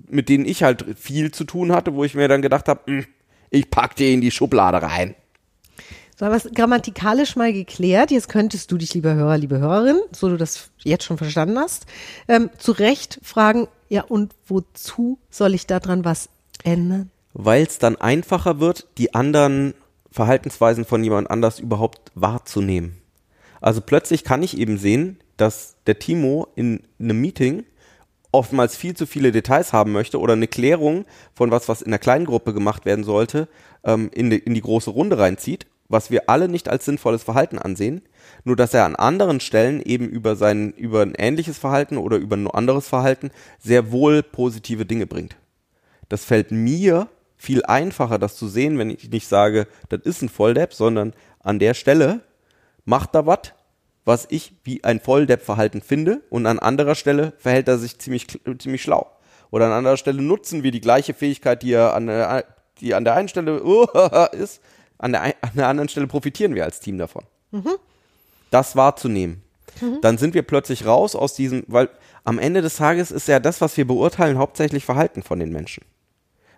[0.09, 3.05] mit denen ich halt viel zu tun hatte, wo ich mir dann gedacht habe,
[3.51, 5.15] ich pack die in die Schublade rein.
[6.25, 8.11] Haben wir es grammatikalisch mal geklärt.
[8.11, 11.85] Jetzt könntest du dich, lieber Hörer, liebe Hörerin, so du das jetzt schon verstanden hast,
[12.29, 16.31] ähm, zu Recht fragen, ja und wozu soll ich daran was
[16.63, 17.11] ändern?
[17.35, 19.75] Weil es dann einfacher wird, die anderen
[20.11, 22.97] Verhaltensweisen von jemand anders überhaupt wahrzunehmen.
[23.61, 27.65] Also plötzlich kann ich eben sehen, dass der Timo in einem Meeting
[28.33, 32.01] oftmals viel zu viele Details haben möchte oder eine Klärung von was, was in der
[32.01, 33.47] kleinen Gruppe gemacht werden sollte,
[33.85, 37.59] ähm, in, die, in die große Runde reinzieht, was wir alle nicht als sinnvolles Verhalten
[37.59, 38.03] ansehen,
[38.44, 42.37] nur dass er an anderen Stellen eben über sein, über ein ähnliches Verhalten oder über
[42.37, 45.37] ein anderes Verhalten sehr wohl positive Dinge bringt.
[46.09, 50.29] Das fällt mir viel einfacher, das zu sehen, wenn ich nicht sage, das ist ein
[50.29, 52.20] Volldepp, sondern an der Stelle
[52.85, 53.53] macht er was,
[54.05, 58.27] was ich wie ein Volldepp-Verhalten finde und an anderer Stelle verhält er sich ziemlich,
[58.59, 59.11] ziemlich schlau.
[59.51, 62.44] Oder an anderer Stelle nutzen wir die gleiche Fähigkeit, die er an der,
[62.81, 63.87] die an der einen Stelle uh,
[64.33, 64.61] ist,
[64.99, 67.25] an der, an der anderen Stelle profitieren wir als Team davon.
[68.51, 69.43] Das wahrzunehmen.
[70.03, 71.89] Dann sind wir plötzlich raus aus diesem, weil
[72.23, 75.85] am Ende des Tages ist ja das, was wir beurteilen, hauptsächlich Verhalten von den Menschen.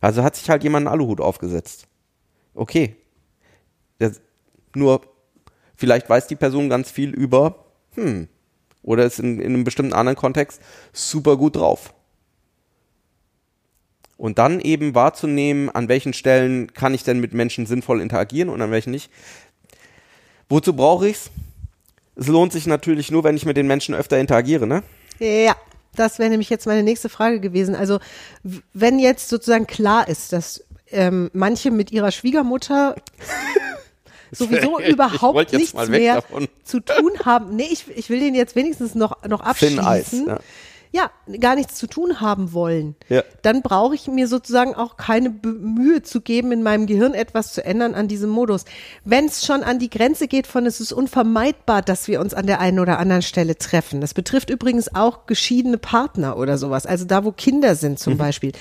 [0.00, 1.86] Also hat sich halt jemand einen Aluhut aufgesetzt.
[2.54, 2.96] Okay.
[3.98, 4.20] Das,
[4.74, 5.00] nur,
[5.74, 8.28] vielleicht weiß die Person ganz viel über, hm,
[8.82, 10.60] oder ist in, in einem bestimmten anderen Kontext
[10.92, 11.94] super gut drauf.
[14.16, 18.62] Und dann eben wahrzunehmen, an welchen Stellen kann ich denn mit Menschen sinnvoll interagieren und
[18.62, 19.10] an welchen nicht.
[20.48, 21.30] Wozu brauche ich's?
[22.14, 24.82] Es lohnt sich natürlich nur, wenn ich mit den Menschen öfter interagiere, ne?
[25.18, 25.54] Ja,
[25.94, 27.74] das wäre nämlich jetzt meine nächste Frage gewesen.
[27.74, 27.98] Also
[28.72, 32.96] wenn jetzt sozusagen klar ist, dass ähm, manche mit ihrer Schwiegermutter
[34.30, 36.48] sowieso Ich überhaupt nichts mehr davon.
[36.64, 37.54] zu tun haben.
[37.56, 40.26] Nee, ich, ich will den jetzt wenigstens noch, noch Thin Ice, abschließen.
[40.26, 40.38] ja.
[40.92, 43.22] Ja, gar nichts zu tun haben wollen, Ja.
[43.42, 47.64] dann brauche ich mir sozusagen auch keine Mühe zu geben, in meinem Gehirn etwas zu
[47.64, 48.64] ändern an diesem Modus.
[49.04, 52.46] Wenn es schon an die Grenze geht von, es ist unvermeidbar, dass wir uns an
[52.46, 54.00] der einen oder anderen Stelle treffen.
[54.00, 57.96] Das betrifft übrigens auch geschiedene Partner oder sowas, also da, wo Kinder sind Mhm.
[57.98, 58.52] zum Beispiel.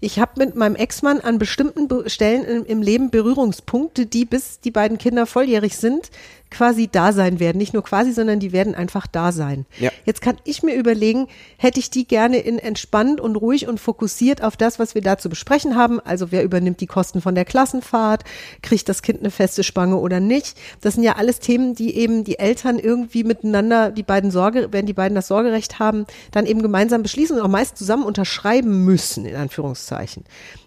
[0.00, 4.60] Ich habe mit meinem Ex-Mann an bestimmten Be Stellen im, im Leben Berührungspunkte, die bis
[4.60, 6.10] die beiden Kinder volljährig sind,
[6.50, 7.58] quasi da sein werden.
[7.58, 9.66] Nicht nur quasi, sondern die werden einfach da sein.
[9.78, 9.90] Ja.
[10.04, 14.42] Jetzt kann ich mir überlegen, hätte ich die gerne in entspannt und ruhig und fokussiert
[14.42, 16.00] auf das, was wir da zu besprechen haben.
[16.00, 18.24] Also wer übernimmt die Kosten von der Klassenfahrt?
[18.62, 20.56] Kriegt das Kind eine feste Spange oder nicht?
[20.80, 24.86] Das sind ja alles Themen, die eben die Eltern irgendwie miteinander, die beiden Sorge, wenn
[24.86, 29.26] die beiden das Sorgerecht haben, dann eben gemeinsam beschließen und auch meist zusammen unterschreiben müssen,
[29.26, 29.87] in Anführungszeichen.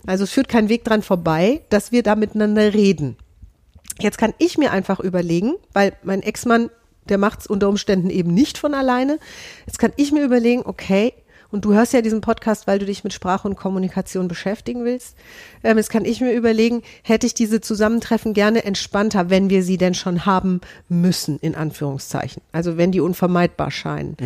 [0.06, 3.18] Also es führt kein Weg dran vorbei, dass wir da miteinander reden.
[4.00, 6.70] Jetzt kann ich mir einfach überlegen, weil mein Ex-Mann,
[7.10, 9.20] der macht es unter Umständen eben nicht von alleine.
[9.66, 11.14] Jetzt kann ich mir überlegen, okay,
[11.52, 15.18] und du hörst ja diesen Podcast, weil du dich mit Sprache und Kommunikation beschäftigen willst.
[15.64, 19.78] Ähm, jetzt kann ich mir überlegen, hätte ich diese Zusammentreffen gerne entspannter, wenn wir sie
[19.78, 22.42] denn schon haben müssen, in Anführungszeichen.
[22.52, 24.18] Also wenn die unvermeidbar scheinen.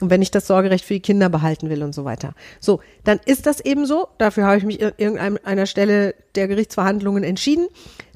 [0.00, 2.34] Und wenn ich das Sorgerecht für die Kinder behalten will und so weiter.
[2.60, 4.08] So, dann ist das eben so.
[4.18, 7.66] Dafür habe ich mich an irgendeiner Stelle der Gerichtsverhandlungen entschieden.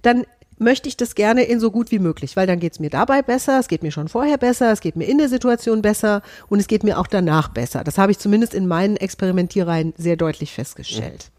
[0.03, 0.25] Dann
[0.61, 3.23] möchte ich das gerne in so gut wie möglich, weil dann geht es mir dabei
[3.23, 6.61] besser, es geht mir schon vorher besser, es geht mir in der Situation besser und
[6.61, 7.83] es geht mir auch danach besser.
[7.83, 11.31] Das habe ich zumindest in meinen Experimentiereien sehr deutlich festgestellt.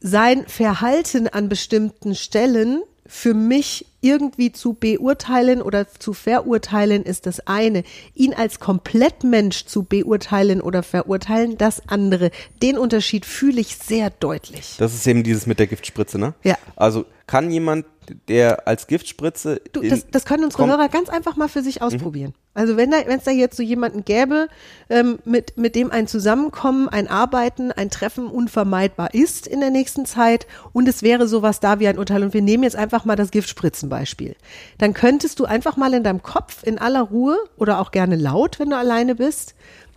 [0.00, 7.40] Sein Verhalten an bestimmten Stellen für mich irgendwie zu beurteilen oder zu verurteilen ist das
[7.46, 7.82] eine.
[8.14, 12.30] Ihn als Komplettmensch zu beurteilen oder verurteilen, das andere.
[12.62, 14.76] Den Unterschied fühle ich sehr deutlich.
[14.78, 16.34] Das ist eben dieses mit der Giftspritze, ne?
[16.44, 16.56] Ja.
[16.76, 17.86] Also kann jemand,
[18.26, 19.60] der als Giftspritze.
[19.72, 22.34] Du, das, das können unsere kommt- Hörer ganz einfach mal für sich ausprobieren.
[22.54, 24.48] Also wenn da, wenn es da jetzt so jemanden gäbe,
[24.88, 30.06] ähm, mit, mit dem ein Zusammenkommen, ein Arbeiten, ein Treffen unvermeidbar ist in der nächsten
[30.06, 33.14] Zeit und es wäre sowas da wie ein Urteil und wir nehmen jetzt einfach mal
[33.14, 34.34] das Giftspritzenbeispiel,
[34.78, 38.58] dann könntest du einfach mal in deinem Kopf in aller Ruhe oder auch gerne laut,
[38.58, 39.54] wenn du alleine bist,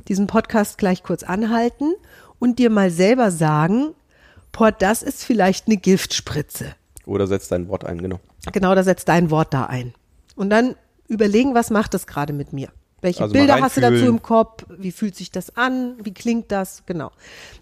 [0.09, 1.93] diesen Podcast gleich kurz anhalten
[2.39, 3.95] und dir mal selber sagen,
[4.51, 6.75] boah, das ist vielleicht eine Giftspritze.
[7.11, 8.19] Oder setzt dein Wort ein, genau.
[8.53, 9.93] Genau, da setzt dein Wort da ein.
[10.35, 10.75] Und dann
[11.07, 12.69] überlegen, was macht das gerade mit mir?
[13.01, 14.63] Welche Also Bilder hast du dazu im Kopf?
[14.77, 15.95] Wie fühlt sich das an?
[16.03, 16.83] Wie klingt das?
[16.85, 17.11] Genau.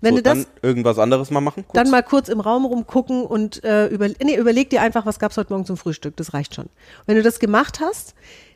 [0.02, 1.64] Wenn so, du das dann irgendwas anderes mal machen.
[1.66, 1.74] Kurz.
[1.74, 5.38] dann mal kurz im Raum rumgucken und äh, über, nee, überleg dir einfach, was gab's
[5.38, 6.16] heute Morgen zum Frühstück.
[6.18, 6.68] Das reicht schon.
[7.08, 8.14] Wenn du das gemacht hast,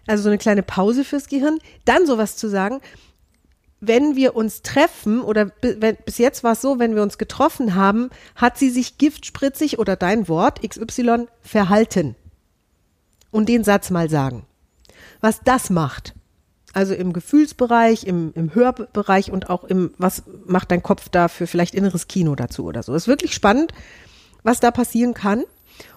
[0.07, 2.81] also so eine kleine Pause fürs Gehirn, dann sowas zu sagen,
[3.87, 8.09] wenn wir uns treffen oder bis jetzt war es so, wenn wir uns getroffen haben,
[8.35, 12.15] hat sie sich giftspritzig oder dein Wort XY verhalten.
[13.31, 14.45] Und den Satz mal sagen.
[15.19, 16.13] Was das macht,
[16.73, 21.47] also im Gefühlsbereich, im, im Hörbereich und auch im, was macht dein Kopf da für
[21.47, 22.93] vielleicht inneres Kino dazu oder so.
[22.93, 23.73] ist wirklich spannend,
[24.43, 25.43] was da passieren kann.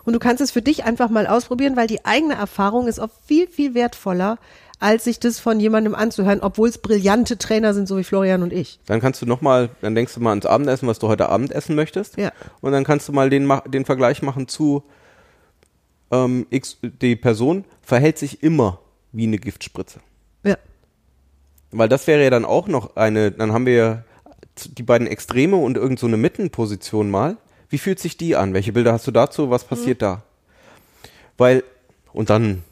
[0.04, 3.14] Und du kannst es für dich einfach mal ausprobieren, weil die eigene Erfahrung ist oft
[3.26, 4.38] viel, viel wertvoller,
[4.78, 8.52] als sich das von jemandem anzuhören, obwohl es brillante Trainer sind, so wie Florian und
[8.52, 8.78] ich.
[8.86, 11.74] Dann kannst du nochmal, dann denkst du mal ans Abendessen, was du heute Abend essen
[11.74, 12.18] möchtest.
[12.18, 12.30] Ja.
[12.60, 14.82] Und dann kannst du mal den, den Vergleich machen zu
[16.10, 18.80] ähm, X, die Person verhält sich immer
[19.12, 20.00] wie eine Giftspritze.
[20.44, 20.56] Ja.
[21.70, 24.04] Weil das wäre ja dann auch noch eine, dann haben wir ja
[24.64, 27.36] die beiden Extreme und irgend so eine Mittenposition mal.
[27.68, 28.54] Wie fühlt sich die an?
[28.54, 29.50] Welche Bilder hast du dazu?
[29.50, 30.22] Was passiert da?
[31.36, 31.64] Weil,
[32.12, 32.62] und dann,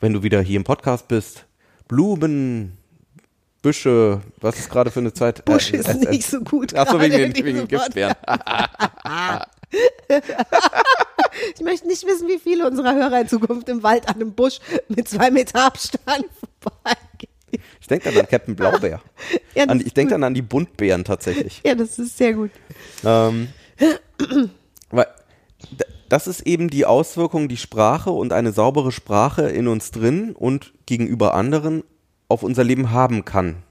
[0.00, 1.44] wenn du wieder hier im Podcast bist,
[1.88, 2.76] Blumen,
[3.62, 5.44] Büsche, was ist gerade für eine Zeit?
[5.44, 6.74] Busch Äh, ist äh, äh, nicht so gut.
[6.74, 8.14] Ach so, gerade wegen den, wegen Giftbeeren.
[11.54, 14.58] Ich möchte nicht wissen, wie viele unserer Hörer in Zukunft im Wald an einem Busch
[14.88, 16.24] mit zwei Meter Abstand
[16.60, 17.62] vorbeigehen.
[17.80, 19.00] Ich denke dann an Captain Blaubeer.
[19.54, 21.60] Ja, An, ich denke dann an die Buntbeeren tatsächlich.
[21.64, 22.50] Ja, das ist sehr gut.
[23.04, 23.48] Ähm,
[26.08, 30.72] das ist eben die Auswirkung, die Sprache und eine saubere Sprache in uns drin und
[30.86, 31.84] gegenüber anderen
[32.28, 33.62] auf unser Leben haben kann.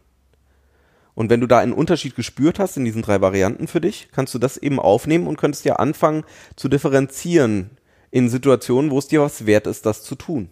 [1.15, 4.35] Und wenn du da einen Unterschied gespürt hast in diesen drei Varianten für dich, kannst
[4.35, 6.23] du das eben aufnehmen und könntest ja anfangen
[6.55, 7.71] zu differenzieren
[8.11, 10.49] in Situationen, wo es dir was wert ist, das zu tun.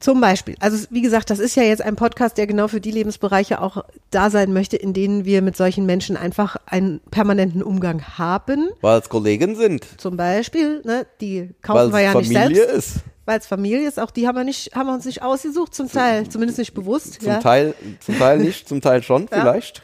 [0.00, 0.56] Zum Beispiel.
[0.60, 3.84] Also wie gesagt, das ist ja jetzt ein Podcast, der genau für die Lebensbereiche auch
[4.10, 8.70] da sein möchte, in denen wir mit solchen Menschen einfach einen permanenten Umgang haben.
[8.80, 9.86] Weil es Kollegen sind.
[9.98, 12.96] Zum Beispiel, ne, die kaufen es wir ja nicht Familie selbst.
[12.96, 12.96] ist.
[13.26, 15.90] weil es Familie ist, auch die haben wir nicht, haben wir uns nicht ausgesucht, zum
[15.90, 17.20] Teil, zumindest nicht bewusst.
[17.20, 17.38] Zum ja.
[17.38, 19.82] Teil, zum Teil nicht, zum Teil schon, vielleicht.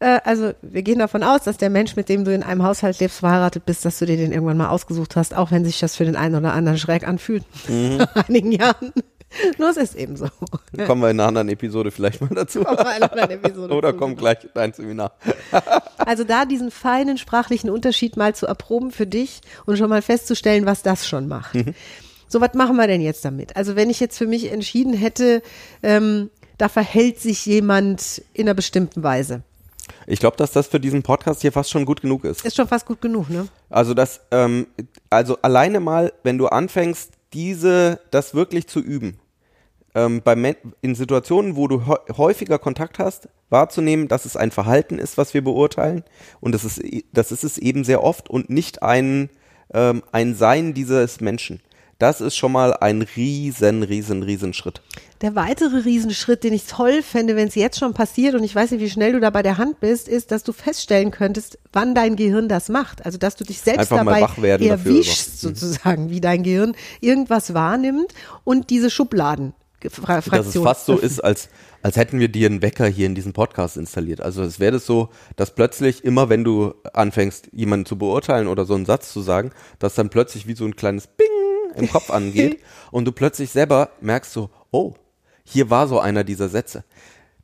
[0.00, 3.00] Äh, also wir gehen davon aus, dass der Mensch, mit dem du in einem Haushalt
[3.00, 5.96] lebst, verheiratet bist, dass du dir den irgendwann mal ausgesucht hast, auch wenn sich das
[5.96, 7.44] für den einen oder anderen schräg anfühlt.
[7.68, 7.96] Mhm.
[7.98, 8.92] Nach einigen Jahren.
[9.58, 10.28] Nur es ist eben so.
[10.86, 12.62] Kommen wir in einer anderen Episode vielleicht mal dazu.
[12.62, 15.12] Kommen wir in einer anderen Episode Oder kommt gleich dein Seminar.
[15.96, 20.66] Also da diesen feinen sprachlichen Unterschied mal zu erproben für dich und schon mal festzustellen,
[20.66, 21.56] was das schon macht.
[22.28, 23.56] So, was machen wir denn jetzt damit?
[23.56, 25.40] Also wenn ich jetzt für mich entschieden hätte,
[25.82, 29.44] ähm, da verhält sich jemand in einer bestimmten Weise.
[30.06, 32.44] Ich glaube, dass das für diesen Podcast hier fast schon gut genug ist.
[32.44, 33.48] Ist schon fast gut genug, ne?
[33.70, 34.66] Also das, ähm,
[35.10, 39.18] also alleine mal, wenn du anfängst, diese, das wirklich zu üben,
[39.94, 44.98] ähm, bei in Situationen, wo du hä- häufiger Kontakt hast, wahrzunehmen, dass es ein Verhalten
[44.98, 46.04] ist, was wir beurteilen
[46.40, 49.30] und das ist, das ist es eben sehr oft und nicht ein,
[49.72, 51.60] ähm, ein Sein dieses Menschen.
[52.00, 54.82] Das ist schon mal ein riesen, riesen, riesen Schritt.
[55.20, 58.72] Der weitere Riesenschritt, den ich toll fände, wenn es jetzt schon passiert, und ich weiß
[58.72, 61.94] nicht, wie schnell du da bei der Hand bist, ist, dass du feststellen könntest, wann
[61.94, 63.06] dein Gehirn das macht.
[63.06, 66.74] Also, dass du dich selbst Einfach dabei wach werden dafür erwischst, sozusagen, wie dein Gehirn
[67.00, 69.54] irgendwas wahrnimmt und diese Schubladen.
[69.90, 71.48] Fra dass es Fraktion fast so ist, als,
[71.82, 74.20] als hätten wir dir einen Wecker hier in diesem Podcast installiert.
[74.20, 78.64] Also es wäre das so, dass plötzlich immer, wenn du anfängst, jemanden zu beurteilen oder
[78.64, 81.26] so einen Satz zu sagen, dass dann plötzlich wie so ein kleines Bing
[81.76, 84.94] im Kopf angeht und du plötzlich selber merkst so, oh,
[85.44, 86.84] hier war so einer dieser Sätze.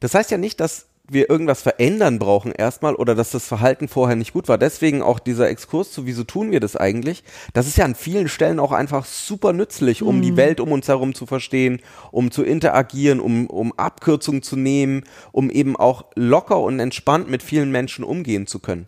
[0.00, 4.16] Das heißt ja nicht, dass wir irgendwas verändern brauchen erstmal oder dass das Verhalten vorher
[4.16, 4.58] nicht gut war.
[4.58, 7.24] Deswegen auch dieser Exkurs zu, wieso tun wir das eigentlich?
[7.52, 10.86] Das ist ja an vielen Stellen auch einfach super nützlich, um die Welt um uns
[10.86, 11.80] herum zu verstehen,
[12.12, 17.42] um zu interagieren, um, um Abkürzungen zu nehmen, um eben auch locker und entspannt mit
[17.42, 18.86] vielen Menschen umgehen zu können.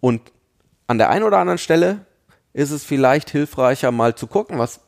[0.00, 0.20] Und
[0.86, 2.04] an der einen oder anderen Stelle
[2.52, 4.80] ist es vielleicht hilfreicher, mal zu gucken, was,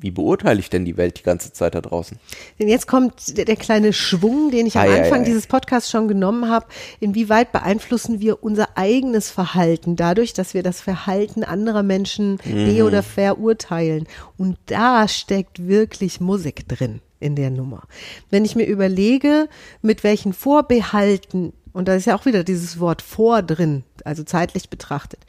[0.00, 2.18] wie beurteile ich denn die Welt die ganze Zeit da draußen?
[2.58, 5.24] Denn jetzt kommt der, der kleine Schwung, den ich am Ei, ei, Anfang ei.
[5.24, 6.66] dieses Podcasts schon genommen habe.
[7.00, 13.02] Inwieweit beeinflussen wir unser eigenes Verhalten dadurch, dass wir das Verhalten anderer Menschen be- oder
[13.02, 14.06] verurteilen?
[14.36, 17.82] Und da steckt wirklich Musik drin in der Nummer.
[18.30, 19.48] Wenn ich mir überlege,
[19.82, 24.70] mit welchen Vorbehalten, und da ist ja auch wieder dieses Wort vor drin, also zeitlich
[24.70, 25.20] betrachtet,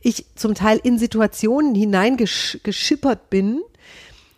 [0.00, 3.60] ich zum Teil in Situationen hineingeschippert bin,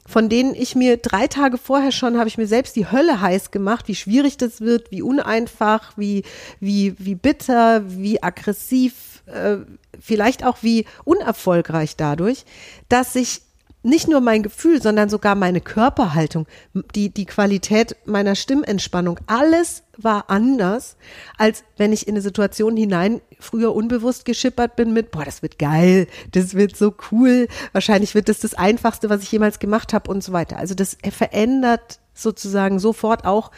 [0.07, 3.51] von denen ich mir drei Tage vorher schon habe ich mir selbst die Hölle heiß
[3.51, 6.25] gemacht, wie schwierig das wird, wie uneinfach, wie
[6.61, 9.59] wie wie bitter, wie aggressiv, äh,
[10.01, 12.45] vielleicht auch wie unerfolgreich dadurch,
[12.89, 13.43] dass ich
[13.83, 16.47] nicht nur mein Gefühl, sondern sogar meine Körperhaltung,
[16.95, 20.97] die, die Qualität meiner Stimmentspannung, alles war anders,
[21.37, 25.59] als wenn ich in eine Situation hinein früher unbewusst geschippert bin mit, boah, das wird
[25.59, 30.11] geil, das wird so cool, wahrscheinlich wird das das Einfachste, was ich jemals gemacht habe
[30.11, 30.59] und so weiter.
[30.59, 33.51] Also das verändert sozusagen sofort auch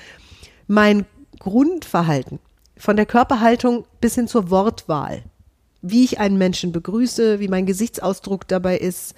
[0.67, 1.05] mein
[1.39, 2.39] Grundverhalten,
[2.77, 5.23] von der Körperhaltung bis hin zur Wortwahl,
[5.83, 9.15] wie ich einen Menschen begrüße, wie mein Gesichtsausdruck dabei ist.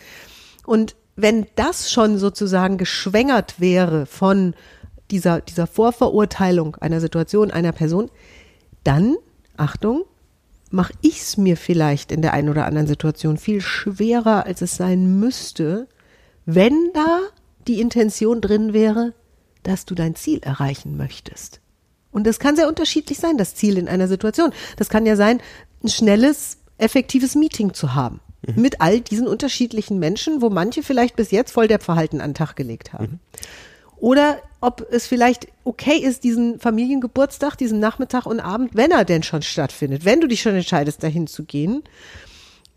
[0.66, 4.55] Und wenn das schon sozusagen geschwängert wäre von
[5.11, 8.11] dieser, dieser Vorverurteilung einer Situation, einer Person,
[8.85, 9.16] dann,
[9.57, 10.05] Achtung,
[10.70, 14.76] mache ich es mir vielleicht in der einen oder anderen Situation viel schwerer, als es
[14.76, 15.88] sein müsste,
[16.44, 17.20] wenn da
[17.66, 19.14] die Intention drin wäre,
[19.62, 21.61] dass du dein Ziel erreichen möchtest.
[22.12, 24.52] Und das kann sehr unterschiedlich sein, das Ziel in einer Situation.
[24.76, 25.40] Das kann ja sein,
[25.83, 28.20] ein schnelles, effektives Meeting zu haben.
[28.55, 32.35] Mit all diesen unterschiedlichen Menschen, wo manche vielleicht bis jetzt voll der Verhalten an den
[32.35, 33.18] Tag gelegt haben.
[33.96, 39.22] Oder ob es vielleicht okay ist, diesen Familiengeburtstag, diesen Nachmittag und Abend, wenn er denn
[39.22, 41.83] schon stattfindet, wenn du dich schon entscheidest, dahin zu gehen,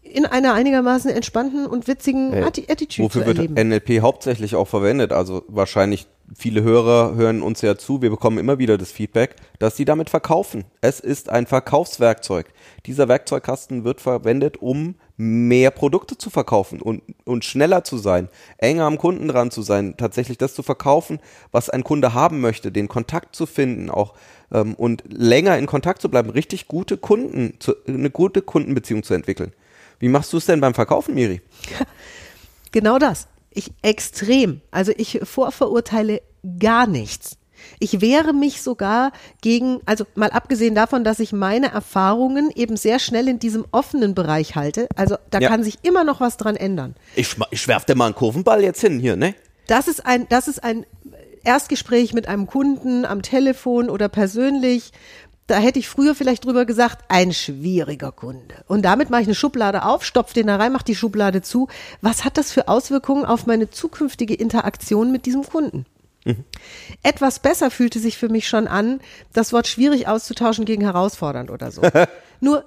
[0.01, 3.69] in einer einigermaßen entspannten und witzigen Atti Attitude Wofür zu wird erleben.
[3.69, 5.11] NLP hauptsächlich auch verwendet?
[5.11, 9.77] Also wahrscheinlich viele Hörer hören uns ja zu, wir bekommen immer wieder das Feedback, dass
[9.77, 10.65] sie damit verkaufen.
[10.81, 12.47] Es ist ein Verkaufswerkzeug.
[12.85, 18.85] Dieser Werkzeugkasten wird verwendet, um mehr Produkte zu verkaufen und, und schneller zu sein, enger
[18.85, 21.19] am Kunden dran zu sein, tatsächlich das zu verkaufen,
[21.51, 24.13] was ein Kunde haben möchte, den Kontakt zu finden, auch
[24.53, 29.13] ähm, und länger in Kontakt zu bleiben, richtig gute Kunden, zu, eine gute Kundenbeziehung zu
[29.13, 29.51] entwickeln.
[29.99, 31.41] Wie machst du es denn beim Verkaufen, Miri?
[32.71, 33.27] Genau das.
[33.49, 34.61] Ich extrem.
[34.69, 36.21] Also ich vorverurteile
[36.59, 37.38] gar nichts.
[37.79, 42.99] Ich wehre mich sogar gegen, also mal abgesehen davon, dass ich meine Erfahrungen eben sehr
[42.99, 44.87] schnell in diesem offenen Bereich halte.
[44.95, 45.49] Also da Ja.
[45.49, 46.95] kann sich immer noch was dran ändern.
[47.15, 49.35] Ich, ich werf dir mal einen Kurvenball jetzt hin hier, ne?
[49.67, 50.85] Das ist ein, das ist ein
[51.43, 54.91] Erstgespräch mit einem Kunden am Telefon oder persönlich.
[55.47, 58.53] da hätte ich früher vielleicht drüber gesagt, ein schwieriger Kunde.
[58.67, 61.67] Und damit mache ich eine Schublade auf, stopfe den da rein, mache die Schublade zu.
[62.01, 65.85] Was hat das für Auswirkungen auf meine zukünftige Interaktion mit diesem Kunden?
[67.03, 68.99] Etwas besser fühlte sich für mich schon an,
[69.33, 71.81] das Wort schwierig auszutauschen gegen herausfordernd oder so.
[72.39, 72.65] Nur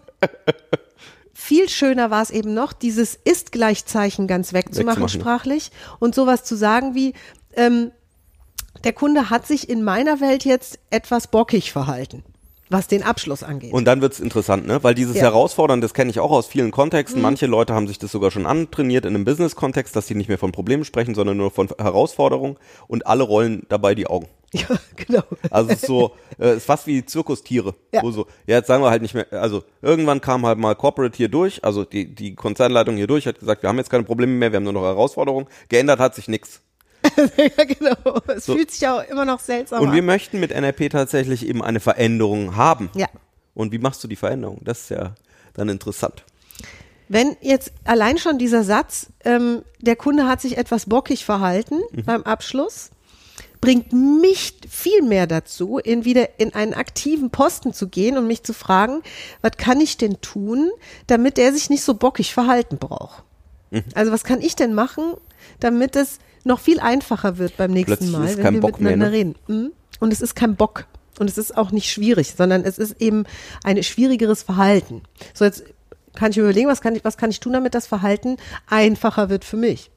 [1.35, 5.21] viel schöner war es eben noch, dieses Ist-Gleichzeichen ganz wegzumachen, Wegzumachen.
[5.21, 7.15] sprachlich und sowas zu sagen wie,
[7.55, 7.91] ähm,
[8.85, 12.23] der Kunde hat sich in meiner Welt jetzt etwas bockig verhalten,
[12.73, 13.73] was den Abschluss angeht.
[13.73, 14.83] Und dann wird's interessant, ne?
[14.83, 15.23] Weil dieses Ja.
[15.23, 15.27] Mhm.
[15.27, 17.23] Herausfordern, das kenne ich auch aus vielen Kontexten.
[17.23, 20.39] Manche Leute haben sich das sogar schon antrainiert in einem Business-Kontext, dass sie nicht mehr
[20.39, 22.57] von Problemen sprechen, sondern nur von Herausforderungen
[22.89, 24.29] und alle rollen dabei die Augen.
[24.53, 25.23] ja, genau.
[25.51, 27.75] Also es ist so, äh, es ist fast wie Zirkustiere.
[27.93, 28.03] Ja.
[28.03, 31.17] Wo so, ja, jetzt sagen wir halt nicht mehr, also irgendwann kam halt mal Corporate
[31.17, 34.33] hier durch, also die, die Konzernleitung hier durch, hat gesagt, wir haben jetzt keine Probleme
[34.33, 35.47] mehr, wir haben nur noch Herausforderungen.
[35.69, 36.61] Geändert hat sich nichts.
[37.37, 38.21] ja, genau.
[38.29, 40.07] Es fühlt sich ja auch immer noch seltsam Und wir an.
[40.07, 42.91] möchten mit NLP tatsächlich eben eine Veränderung haben.
[42.95, 43.09] Ja.
[43.55, 44.61] Und wie machst du die Veränderung?
[44.63, 45.15] Das ist ja
[45.55, 46.25] dann interessant.
[47.09, 52.05] Wenn jetzt allein schon dieser Satz, ähm, der Kunde hat sich etwas bockig verhalten Mhm.
[52.05, 52.91] beim Abschluss,
[53.61, 58.43] bringt mich viel mehr dazu, in wieder in einen aktiven Posten zu gehen und mich
[58.43, 59.03] zu fragen,
[59.43, 60.71] was kann ich denn tun,
[61.07, 63.23] damit er sich nicht so bockig verhalten braucht.
[63.71, 63.85] Mhm.
[63.95, 65.13] Also was kann ich denn machen,
[65.61, 69.11] damit es noch viel einfacher wird beim nächsten Plötzlich Mal, wenn wir Bock mehr, miteinander
[69.11, 69.13] ne?
[69.13, 69.35] reden.
[69.47, 69.73] Mhm.
[70.01, 70.87] Und es ist kein Bock.
[71.19, 73.25] Und es ist auch nicht schwierig, sondern es ist eben
[73.65, 75.03] ein schwierigeres Verhalten.
[75.35, 75.63] So jetzt
[76.15, 78.37] kann ich mir überlegen, was kann ich, was kann ich tun, damit das Verhalten
[78.69, 79.91] einfacher wird für mich.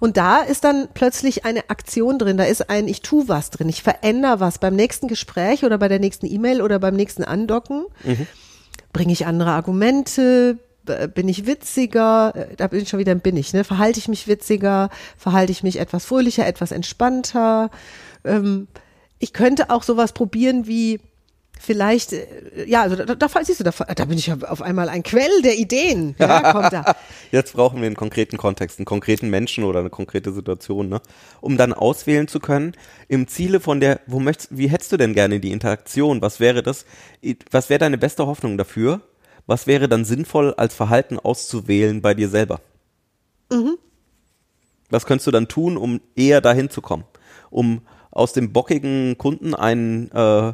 [0.00, 3.68] Und da ist dann plötzlich eine Aktion drin, da ist ein Ich tu was drin,
[3.68, 7.84] ich verändere was beim nächsten Gespräch oder bei der nächsten E-Mail oder beim nächsten Andocken.
[8.92, 10.58] Bringe ich andere Argumente,
[11.14, 13.64] bin ich witziger, äh, da bin ich schon wieder im bin ich, ne?
[13.64, 17.70] Verhalte ich mich witziger, verhalte ich mich etwas fröhlicher, etwas entspannter.
[18.24, 18.68] Ähm,
[19.18, 21.00] ich könnte auch sowas probieren wie
[21.58, 24.88] vielleicht, äh, ja, also da, da siehst du, da, da bin ich ja auf einmal
[24.88, 26.14] ein Quell der Ideen.
[26.28, 26.96] Ja, kommt da.
[27.30, 31.00] Jetzt brauchen wir einen konkreten Kontext, einen konkreten Menschen oder eine konkrete Situation, ne?
[31.40, 32.72] um dann auswählen zu können,
[33.08, 36.20] im Ziele von der, wo möchtest, wie hättest du denn gerne die Interaktion?
[36.20, 36.84] Was wäre das?
[37.50, 39.00] Was wäre deine beste Hoffnung dafür?
[39.48, 42.60] Was wäre dann sinnvoll als Verhalten auszuwählen bei dir selber?
[44.90, 47.04] Was könntest du dann tun, um eher dahin zu kommen?
[47.48, 47.80] Um
[48.10, 50.52] aus dem bockigen Kunden einen äh,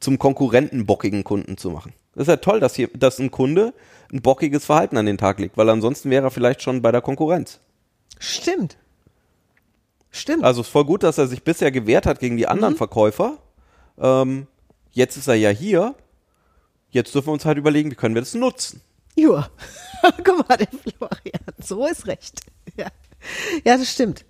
[0.00, 1.92] zum Konkurrenten bockigen Kunden zu machen.
[2.14, 3.72] Das ist ja toll, dass hier, dass ein Kunde
[4.12, 7.02] ein bockiges Verhalten an den Tag legt, weil ansonsten wäre er vielleicht schon bei der
[7.02, 7.60] Konkurrenz.
[8.18, 8.78] Stimmt.
[10.10, 10.42] Stimmt.
[10.42, 13.38] Also ist voll gut, dass er sich bisher gewehrt hat gegen die anderen Verkäufer.
[13.96, 14.48] Ähm,
[14.90, 15.94] jetzt ist er ja hier.
[16.90, 18.80] Jetzt dürfen wir uns halt überlegen, wie können wir das nutzen.
[19.14, 19.48] Ja,
[20.24, 22.40] guck mal, der Florian, so ist recht.
[22.76, 22.86] Ja.
[23.64, 24.24] ja, das stimmt.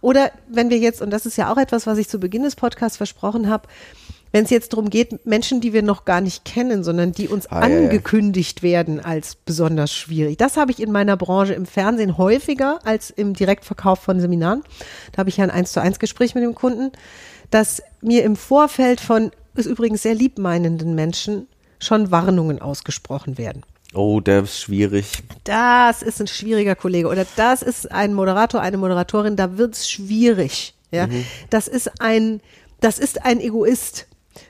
[0.00, 2.56] Oder wenn wir jetzt, und das ist ja auch etwas, was ich zu Beginn des
[2.56, 3.68] Podcasts versprochen habe,
[4.32, 7.46] wenn es jetzt darum geht, Menschen, die wir noch gar nicht kennen, sondern die uns
[7.46, 7.78] Ah, ja, ja.
[7.84, 10.38] angekündigt werden als besonders schwierig.
[10.38, 14.64] Das habe ich in meiner Branche im Fernsehen häufiger als im Direktverkauf von Seminaren.
[15.12, 16.90] Da habe ich ja ein 1 zu 1 Gespräch mit dem Kunden,
[17.50, 21.46] dass mir im Vorfeld von, ist übrigens sehr liebmeinenden Menschen,
[21.84, 23.62] schon Warnungen ausgesprochen werden
[23.96, 25.06] Oh, der ist schwierig.
[25.44, 30.74] das ist ein schwieriger Kollege oder das ist ein Moderator, eine Moderatorin, da wird's schwierig.
[30.90, 31.08] Ja,
[31.50, 32.40] das ist ein,
[32.80, 34.06] das ist ein Egoist.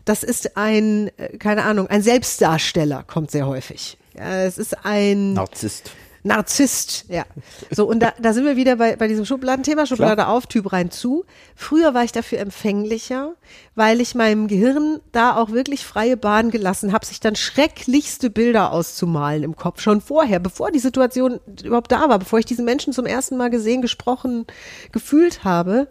[0.06, 3.98] Das ist ein, äh, keine Ahnung, ein Selbstdarsteller kommt sehr häufig.
[4.16, 5.90] Ja, es ist ein Narzisst.
[6.26, 7.26] Narzisst, ja.
[7.70, 10.90] So, und da, da sind wir wieder bei, bei diesem Schubladenthema, Schublade auf, Typ rein
[10.90, 11.26] zu.
[11.54, 13.34] Früher war ich dafür empfänglicher,
[13.74, 18.72] weil ich meinem Gehirn da auch wirklich freie Bahn gelassen habe, sich dann schrecklichste Bilder
[18.72, 22.94] auszumalen im Kopf, schon vorher, bevor die Situation überhaupt da war, bevor ich diesen Menschen
[22.94, 24.46] zum ersten Mal gesehen, gesprochen,
[24.92, 25.88] gefühlt habe,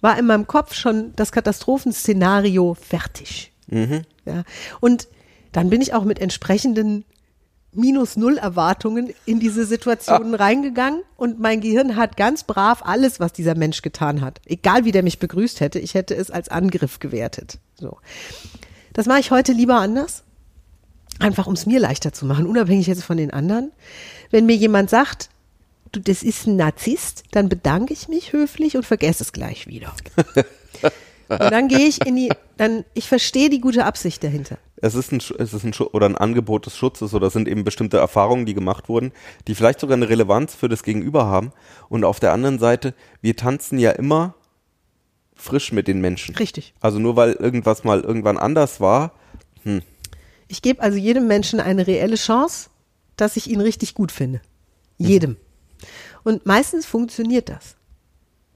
[0.00, 3.52] war in meinem Kopf schon das Katastrophenszenario fertig.
[4.24, 4.44] Ja.
[4.78, 5.08] Und
[5.50, 7.04] dann bin ich auch mit entsprechenden
[7.72, 13.32] minus null Erwartungen in diese Situationen reingegangen und mein Gehirn hat ganz brav alles, was
[13.32, 16.98] dieser Mensch getan hat, egal wie der mich begrüßt hätte, ich hätte es als Angriff
[16.98, 17.58] gewertet.
[17.78, 17.98] So.
[18.92, 20.24] Das mache ich heute lieber anders.
[21.20, 23.72] Einfach um es mir leichter zu machen, unabhängig jetzt von den anderen.
[24.30, 25.30] Wenn mir jemand sagt,
[25.92, 29.92] du, das ist ein Narzisst, dann bedanke ich mich höflich und vergesse es gleich wieder.
[31.28, 34.58] und dann gehe ich in die, dann, ich verstehe die gute Absicht dahinter.
[34.76, 37.64] Es ist ein, es ist ein oder ein Angebot des Schutzes oder es sind eben
[37.64, 39.12] bestimmte Erfahrungen, die gemacht wurden,
[39.46, 41.52] die vielleicht sogar eine Relevanz für das Gegenüber haben.
[41.88, 44.34] Und auf der anderen Seite, wir tanzen ja immer
[45.34, 46.34] frisch mit den Menschen.
[46.36, 46.74] Richtig.
[46.80, 49.12] Also nur weil irgendwas mal irgendwann anders war,
[50.48, 52.70] Ich gebe also jedem Menschen eine reelle Chance,
[53.16, 54.40] dass ich ihn richtig gut finde.
[54.96, 55.36] Jedem.
[56.24, 57.76] Und meistens funktioniert das.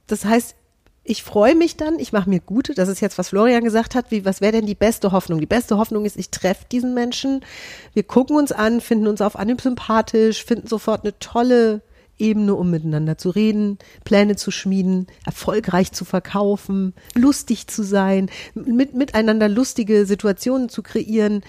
[0.07, 0.57] Das heißt,
[1.05, 4.11] ich freue mich dann, ich mache mir gute, das ist jetzt, was Florian gesagt hat,
[4.11, 5.41] wie, was wäre denn die beste Hoffnung?
[5.41, 7.45] Die beste Hoffnung ist, ich treffe diesen Menschen,
[7.93, 11.83] wir gucken uns an, finden uns auf Anhieb sympathisch, finden sofort eine tolle
[12.19, 18.95] Ebene, um miteinander zu reden, Pläne zu schmieden, erfolgreich zu verkaufen, lustig zu sein, mit,
[18.95, 21.43] miteinander lustige Situationen zu kreieren.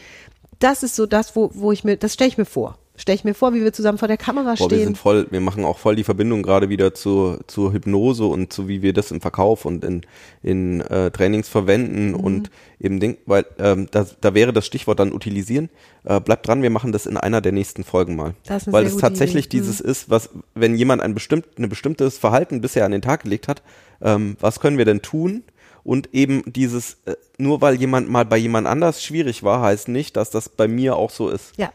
[0.57, 3.23] Das ist so das, wo, wo ich mir, das stelle ich mir vor stelle ich
[3.23, 4.77] mir vor, wie wir zusammen vor der Kamera Boah, stehen.
[4.77, 8.53] wir sind voll, wir machen auch voll die Verbindung gerade wieder zu, zur Hypnose und
[8.53, 10.01] zu wie wir das im Verkauf und in,
[10.43, 12.15] in äh, Trainings verwenden Mhm.
[12.15, 15.69] und eben Ding, weil ähm, da, da wäre das Stichwort dann utilisieren.
[16.05, 18.35] Äh, bleibt dran, wir machen das in einer der nächsten Folgen mal.
[18.45, 19.57] Das ist weil es tatsächlich Idee.
[19.57, 19.61] Mhm.
[19.61, 23.47] dieses ist, was, wenn jemand ein bestimmt, ein bestimmtes Verhalten bisher an den Tag gelegt
[23.47, 23.63] hat,
[24.01, 25.43] ähm, was können wir denn tun?
[25.83, 30.15] Und eben dieses, äh, nur weil jemand mal bei jemand anders schwierig war, heißt nicht,
[30.15, 31.71] dass das bei mir auch so ist Ja,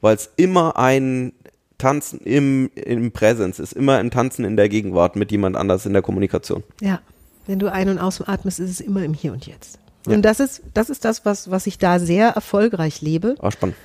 [0.00, 1.32] weil es immer ein
[1.78, 5.92] Tanzen im, im Präsenz ist, immer ein Tanzen in der Gegenwart mit jemand anders in
[5.92, 6.62] der Kommunikation.
[6.80, 7.00] ja.
[7.48, 9.78] Wenn du ein- und ausatmest, ist es immer im Hier und Jetzt.
[10.04, 13.36] Und das ist, das ist das, was, was ich da sehr erfolgreich lebe.
[13.38, 13.76] Ah, spannend.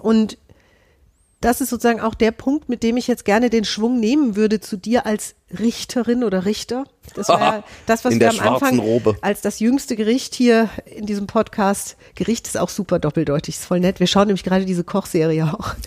[0.00, 0.38] Und
[1.40, 4.60] das ist sozusagen auch der Punkt, mit dem ich jetzt gerne den Schwung nehmen würde
[4.60, 6.84] zu dir als Richterin oder Richter.
[7.14, 9.16] Das war ja das, was In wir am Anfang Robe.
[9.22, 11.96] als das jüngste Gericht hier in diesem Podcast.
[12.14, 14.00] Gericht ist auch super doppeldeutig, ist voll nett.
[14.00, 15.74] Wir schauen nämlich gerade diese Kochserie auch.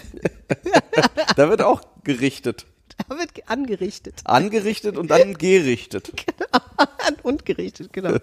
[1.35, 2.67] Da wird auch gerichtet.
[3.07, 4.21] Da wird angerichtet.
[4.23, 6.11] Angerichtet und dann gerichtet.
[6.77, 8.17] An und gerichtet, genau.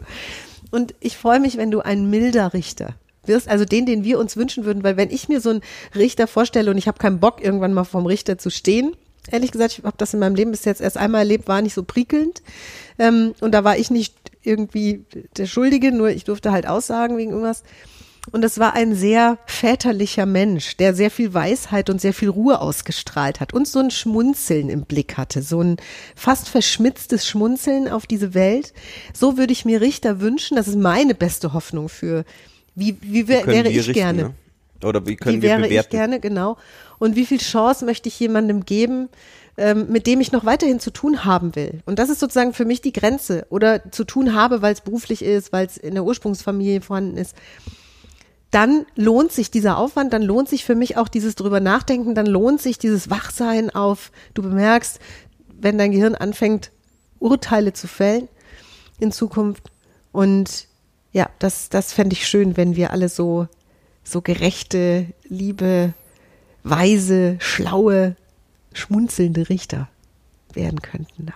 [0.71, 2.95] Und ich freue mich, wenn du ein milder Richter
[3.25, 5.63] wirst, also den, den wir uns wünschen würden, weil wenn ich mir so einen
[5.95, 8.97] Richter vorstelle und ich habe keinen Bock, irgendwann mal vom Richter zu stehen,
[9.31, 11.75] ehrlich gesagt, ich habe das in meinem Leben bis jetzt erst einmal erlebt, war nicht
[11.75, 12.43] so prickelnd.
[12.99, 15.05] Ähm, und da war ich nicht irgendwie
[15.37, 17.63] der Schuldige, nur ich durfte halt aussagen wegen irgendwas.
[18.33, 22.61] Und das war ein sehr väterlicher Mensch, der sehr viel Weisheit und sehr viel Ruhe
[22.61, 25.77] ausgestrahlt hat und so ein Schmunzeln im Blick hatte, so ein
[26.15, 28.75] fast verschmitztes Schmunzeln auf diese Welt.
[29.15, 30.57] So würde ich mir Richter wünschen.
[30.57, 32.25] Das ist meine beste Hoffnung für,
[32.75, 34.23] wie, wie wär, Können wäre ich richten, gerne.
[34.23, 34.35] Ne?
[34.85, 35.91] Oder wie können Wie wir wäre ich bewerten?
[35.91, 36.57] gerne, genau.
[36.99, 39.09] Und wie viel Chance möchte ich jemandem geben,
[39.57, 41.83] ähm, mit dem ich noch weiterhin zu tun haben will?
[41.85, 43.47] Und das ist sozusagen für mich die Grenze.
[43.51, 47.35] Oder zu tun habe, weil es beruflich ist, weil es in der Ursprungsfamilie vorhanden ist.
[48.51, 52.27] Dann lohnt sich dieser Aufwand, dann lohnt sich für mich auch dieses drüber nachdenken, dann
[52.27, 54.99] lohnt sich dieses Wachsein auf, du bemerkst,
[55.61, 56.73] wenn dein Gehirn anfängt,
[57.21, 58.29] Urteile zu fällen
[58.99, 59.71] in Zukunft.
[60.11, 60.67] Und
[61.13, 63.49] ja, das, das fände ich schön, wenn wir alle so,
[64.05, 65.93] so gerechte, liebe,
[66.63, 68.17] weise, schlaue,
[68.73, 69.89] schmunzelnde Richter
[70.53, 71.35] werden könnten da.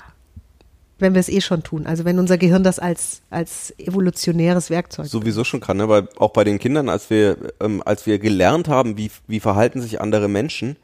[0.99, 1.87] Wenn wir es eh schon tun.
[1.87, 5.07] Also wenn unser Gehirn das als, als evolutionäres Werkzeug.
[5.07, 5.89] Sowieso schon kann, ne?
[5.89, 9.81] weil auch bei den Kindern, als wir, ähm, als wir gelernt haben, wie, wie verhalten
[9.83, 10.77] sich andere Menschen,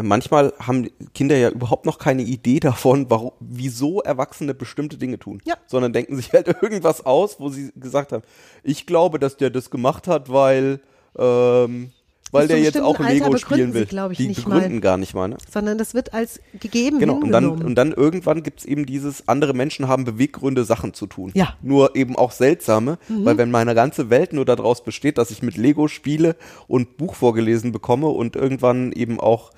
[0.00, 5.40] manchmal haben Kinder ja überhaupt noch keine Idee davon, warum, wieso Erwachsene bestimmte Dinge tun,
[5.44, 5.54] Ja.
[5.66, 8.22] sondern denken sich halt irgendwas aus, wo sie gesagt haben,
[8.62, 10.80] ich glaube, dass der das gemacht hat, weil,
[11.18, 11.90] ähm,
[12.30, 13.84] weil der jetzt auch Lego Alter spielen sie, will.
[13.86, 14.80] glaub ich, Die nicht begründen mal.
[14.80, 15.36] gar nicht mal, ne?
[15.52, 19.52] sondern das wird als gegeben Genau, und dann, und dann irgendwann gibt's eben dieses, andere
[19.52, 21.30] Menschen haben Beweggründe, Sachen zu tun.
[21.34, 21.56] Ja.
[21.60, 21.68] Mhm.
[21.68, 25.58] Nur eben auch seltsame, weil wenn meine ganze Welt nur daraus besteht, dass ich mit
[25.58, 26.34] Lego spiele
[26.68, 29.50] und Buch vorgelesen bekomme und irgendwann eben auch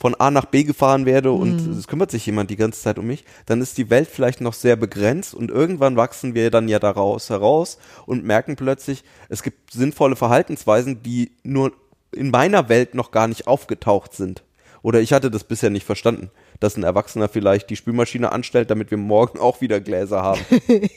[0.00, 1.72] von A nach B gefahren werde und Mhm.
[1.78, 4.52] es kümmert sich jemand die ganze Zeit um mich, dann ist die Welt vielleicht noch
[4.54, 9.72] sehr begrenzt und irgendwann wachsen wir dann ja daraus heraus und merken plötzlich, es gibt
[9.72, 11.72] sinnvolle Verhaltensweisen, die nur
[12.12, 14.42] in meiner Welt noch gar nicht aufgetaucht sind.
[14.82, 16.30] Oder ich hatte das bisher nicht verstanden,
[16.60, 20.40] dass ein Erwachsener vielleicht die Spülmaschine anstellt, damit wir morgen auch wieder Gläser haben.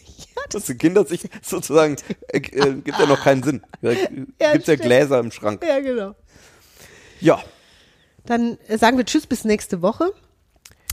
[0.50, 1.96] das die Kinder sich sozusagen,
[2.28, 3.62] äh, äh, gibt ja noch keinen Sinn.
[3.82, 3.92] Da
[4.42, 4.76] Ja, gibt's ja.
[4.76, 5.64] Gläser im Schrank.
[5.66, 6.16] ja, genau.
[7.22, 7.40] Ja,
[8.28, 10.14] Dann sagen wir Tschüss bis nächste Woche.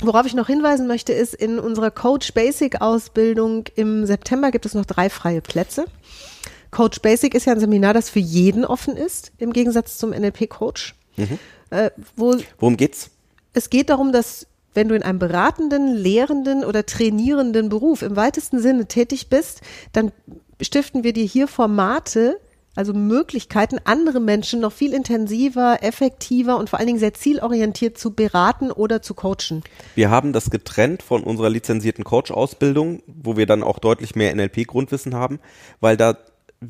[0.01, 4.75] Worauf ich noch hinweisen möchte, ist, in unserer Coach Basic Ausbildung im September gibt es
[4.75, 5.85] noch drei freie Plätze.
[6.71, 10.49] Coach Basic ist ja ein Seminar, das für jeden offen ist, im Gegensatz zum NLP
[10.49, 10.95] Coach.
[11.71, 13.11] Äh, wo worum geht's?
[13.55, 18.59] es geht darum, dass wenn du in einem beratenden, lehrenden oder trainierenden Beruf im weitesten
[18.59, 19.61] Sinne tätig bist,
[19.93, 20.11] dann
[20.61, 22.41] stiften wir dir hier Formate,
[22.75, 28.15] also Möglichkeiten, andere Menschen noch viel intensiver, effektiver und vor allen Dingen sehr zielorientiert zu
[28.15, 29.63] beraten oder zu coachen.
[29.95, 35.15] Wir haben das getrennt von unserer lizenzierten Coach-Ausbildung, wo wir dann auch deutlich mehr NLP-Grundwissen
[35.15, 35.41] haben,
[35.81, 36.17] weil da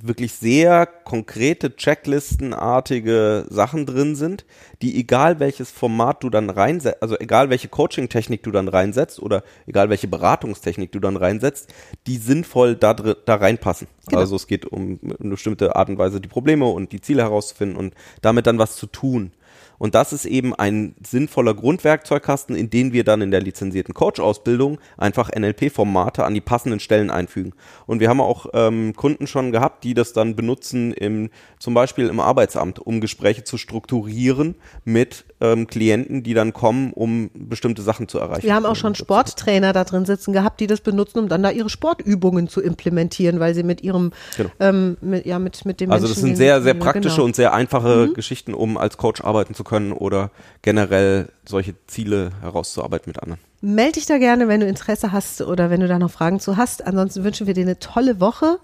[0.02, 4.44] wirklich sehr konkrete Checklistenartige Sachen drin sind,
[4.82, 9.42] die egal welches Format du dann reinsetzt, also egal welche Coaching-Technik du dann reinsetzt oder
[9.66, 11.72] egal welche Beratungstechnik du dann reinsetzt,
[12.06, 13.88] die sinnvoll da, da reinpassen.
[14.06, 14.20] Genau.
[14.20, 17.76] Also es geht um eine bestimmte Art und Weise die Probleme und die Ziele herauszufinden
[17.76, 19.32] und damit dann was zu tun.
[19.78, 24.78] Und das ist eben ein sinnvoller Grundwerkzeugkasten, in den wir dann in der lizenzierten Coach-Ausbildung
[24.96, 27.52] einfach NLP-Formate an die passenden Stellen einfügen.
[27.86, 32.08] Und wir haben auch ähm, Kunden schon gehabt, die das dann benutzen, im, zum Beispiel
[32.08, 34.54] im Arbeitsamt, um Gespräche zu strukturieren
[34.84, 38.44] mit ähm, Klienten, die dann kommen, um bestimmte Sachen zu erreichen.
[38.44, 41.50] Wir haben auch schon Sporttrainer da drin sitzen gehabt, die das benutzen, um dann da
[41.50, 44.50] ihre Sportübungen zu implementieren, weil sie mit ihrem, Genau.
[44.60, 47.24] ähm, mit, ja, mit, mit dem Also das Menschen, sind den- sehr, sehr praktische genau.
[47.26, 50.30] und sehr einfache Geschichten, um als Coach arbeiten zu können oder
[50.62, 53.40] generell solche Ziele herauszuarbeiten mit anderen.
[53.60, 56.56] Meld dich da gerne, wenn du Interesse hast oder wenn du da noch Fragen zu
[56.56, 56.86] hast.
[56.86, 58.58] Ansonsten wünschen wir dir eine tolle Woche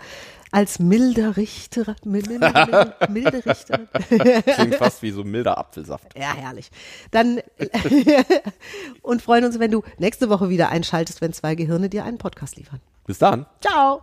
[0.50, 1.96] als milder Richter.
[2.04, 3.88] Milde, milde, milde Richterin.
[4.44, 6.18] Klingt fast wie so milder Apfelsaft.
[6.18, 6.70] Ja, herrlich.
[7.10, 7.40] Dann
[9.02, 12.56] und freuen uns, wenn du nächste Woche wieder einschaltest, wenn zwei Gehirne dir einen Podcast
[12.56, 12.80] liefern.
[13.06, 13.46] Bis dann.
[13.60, 14.02] Ciao.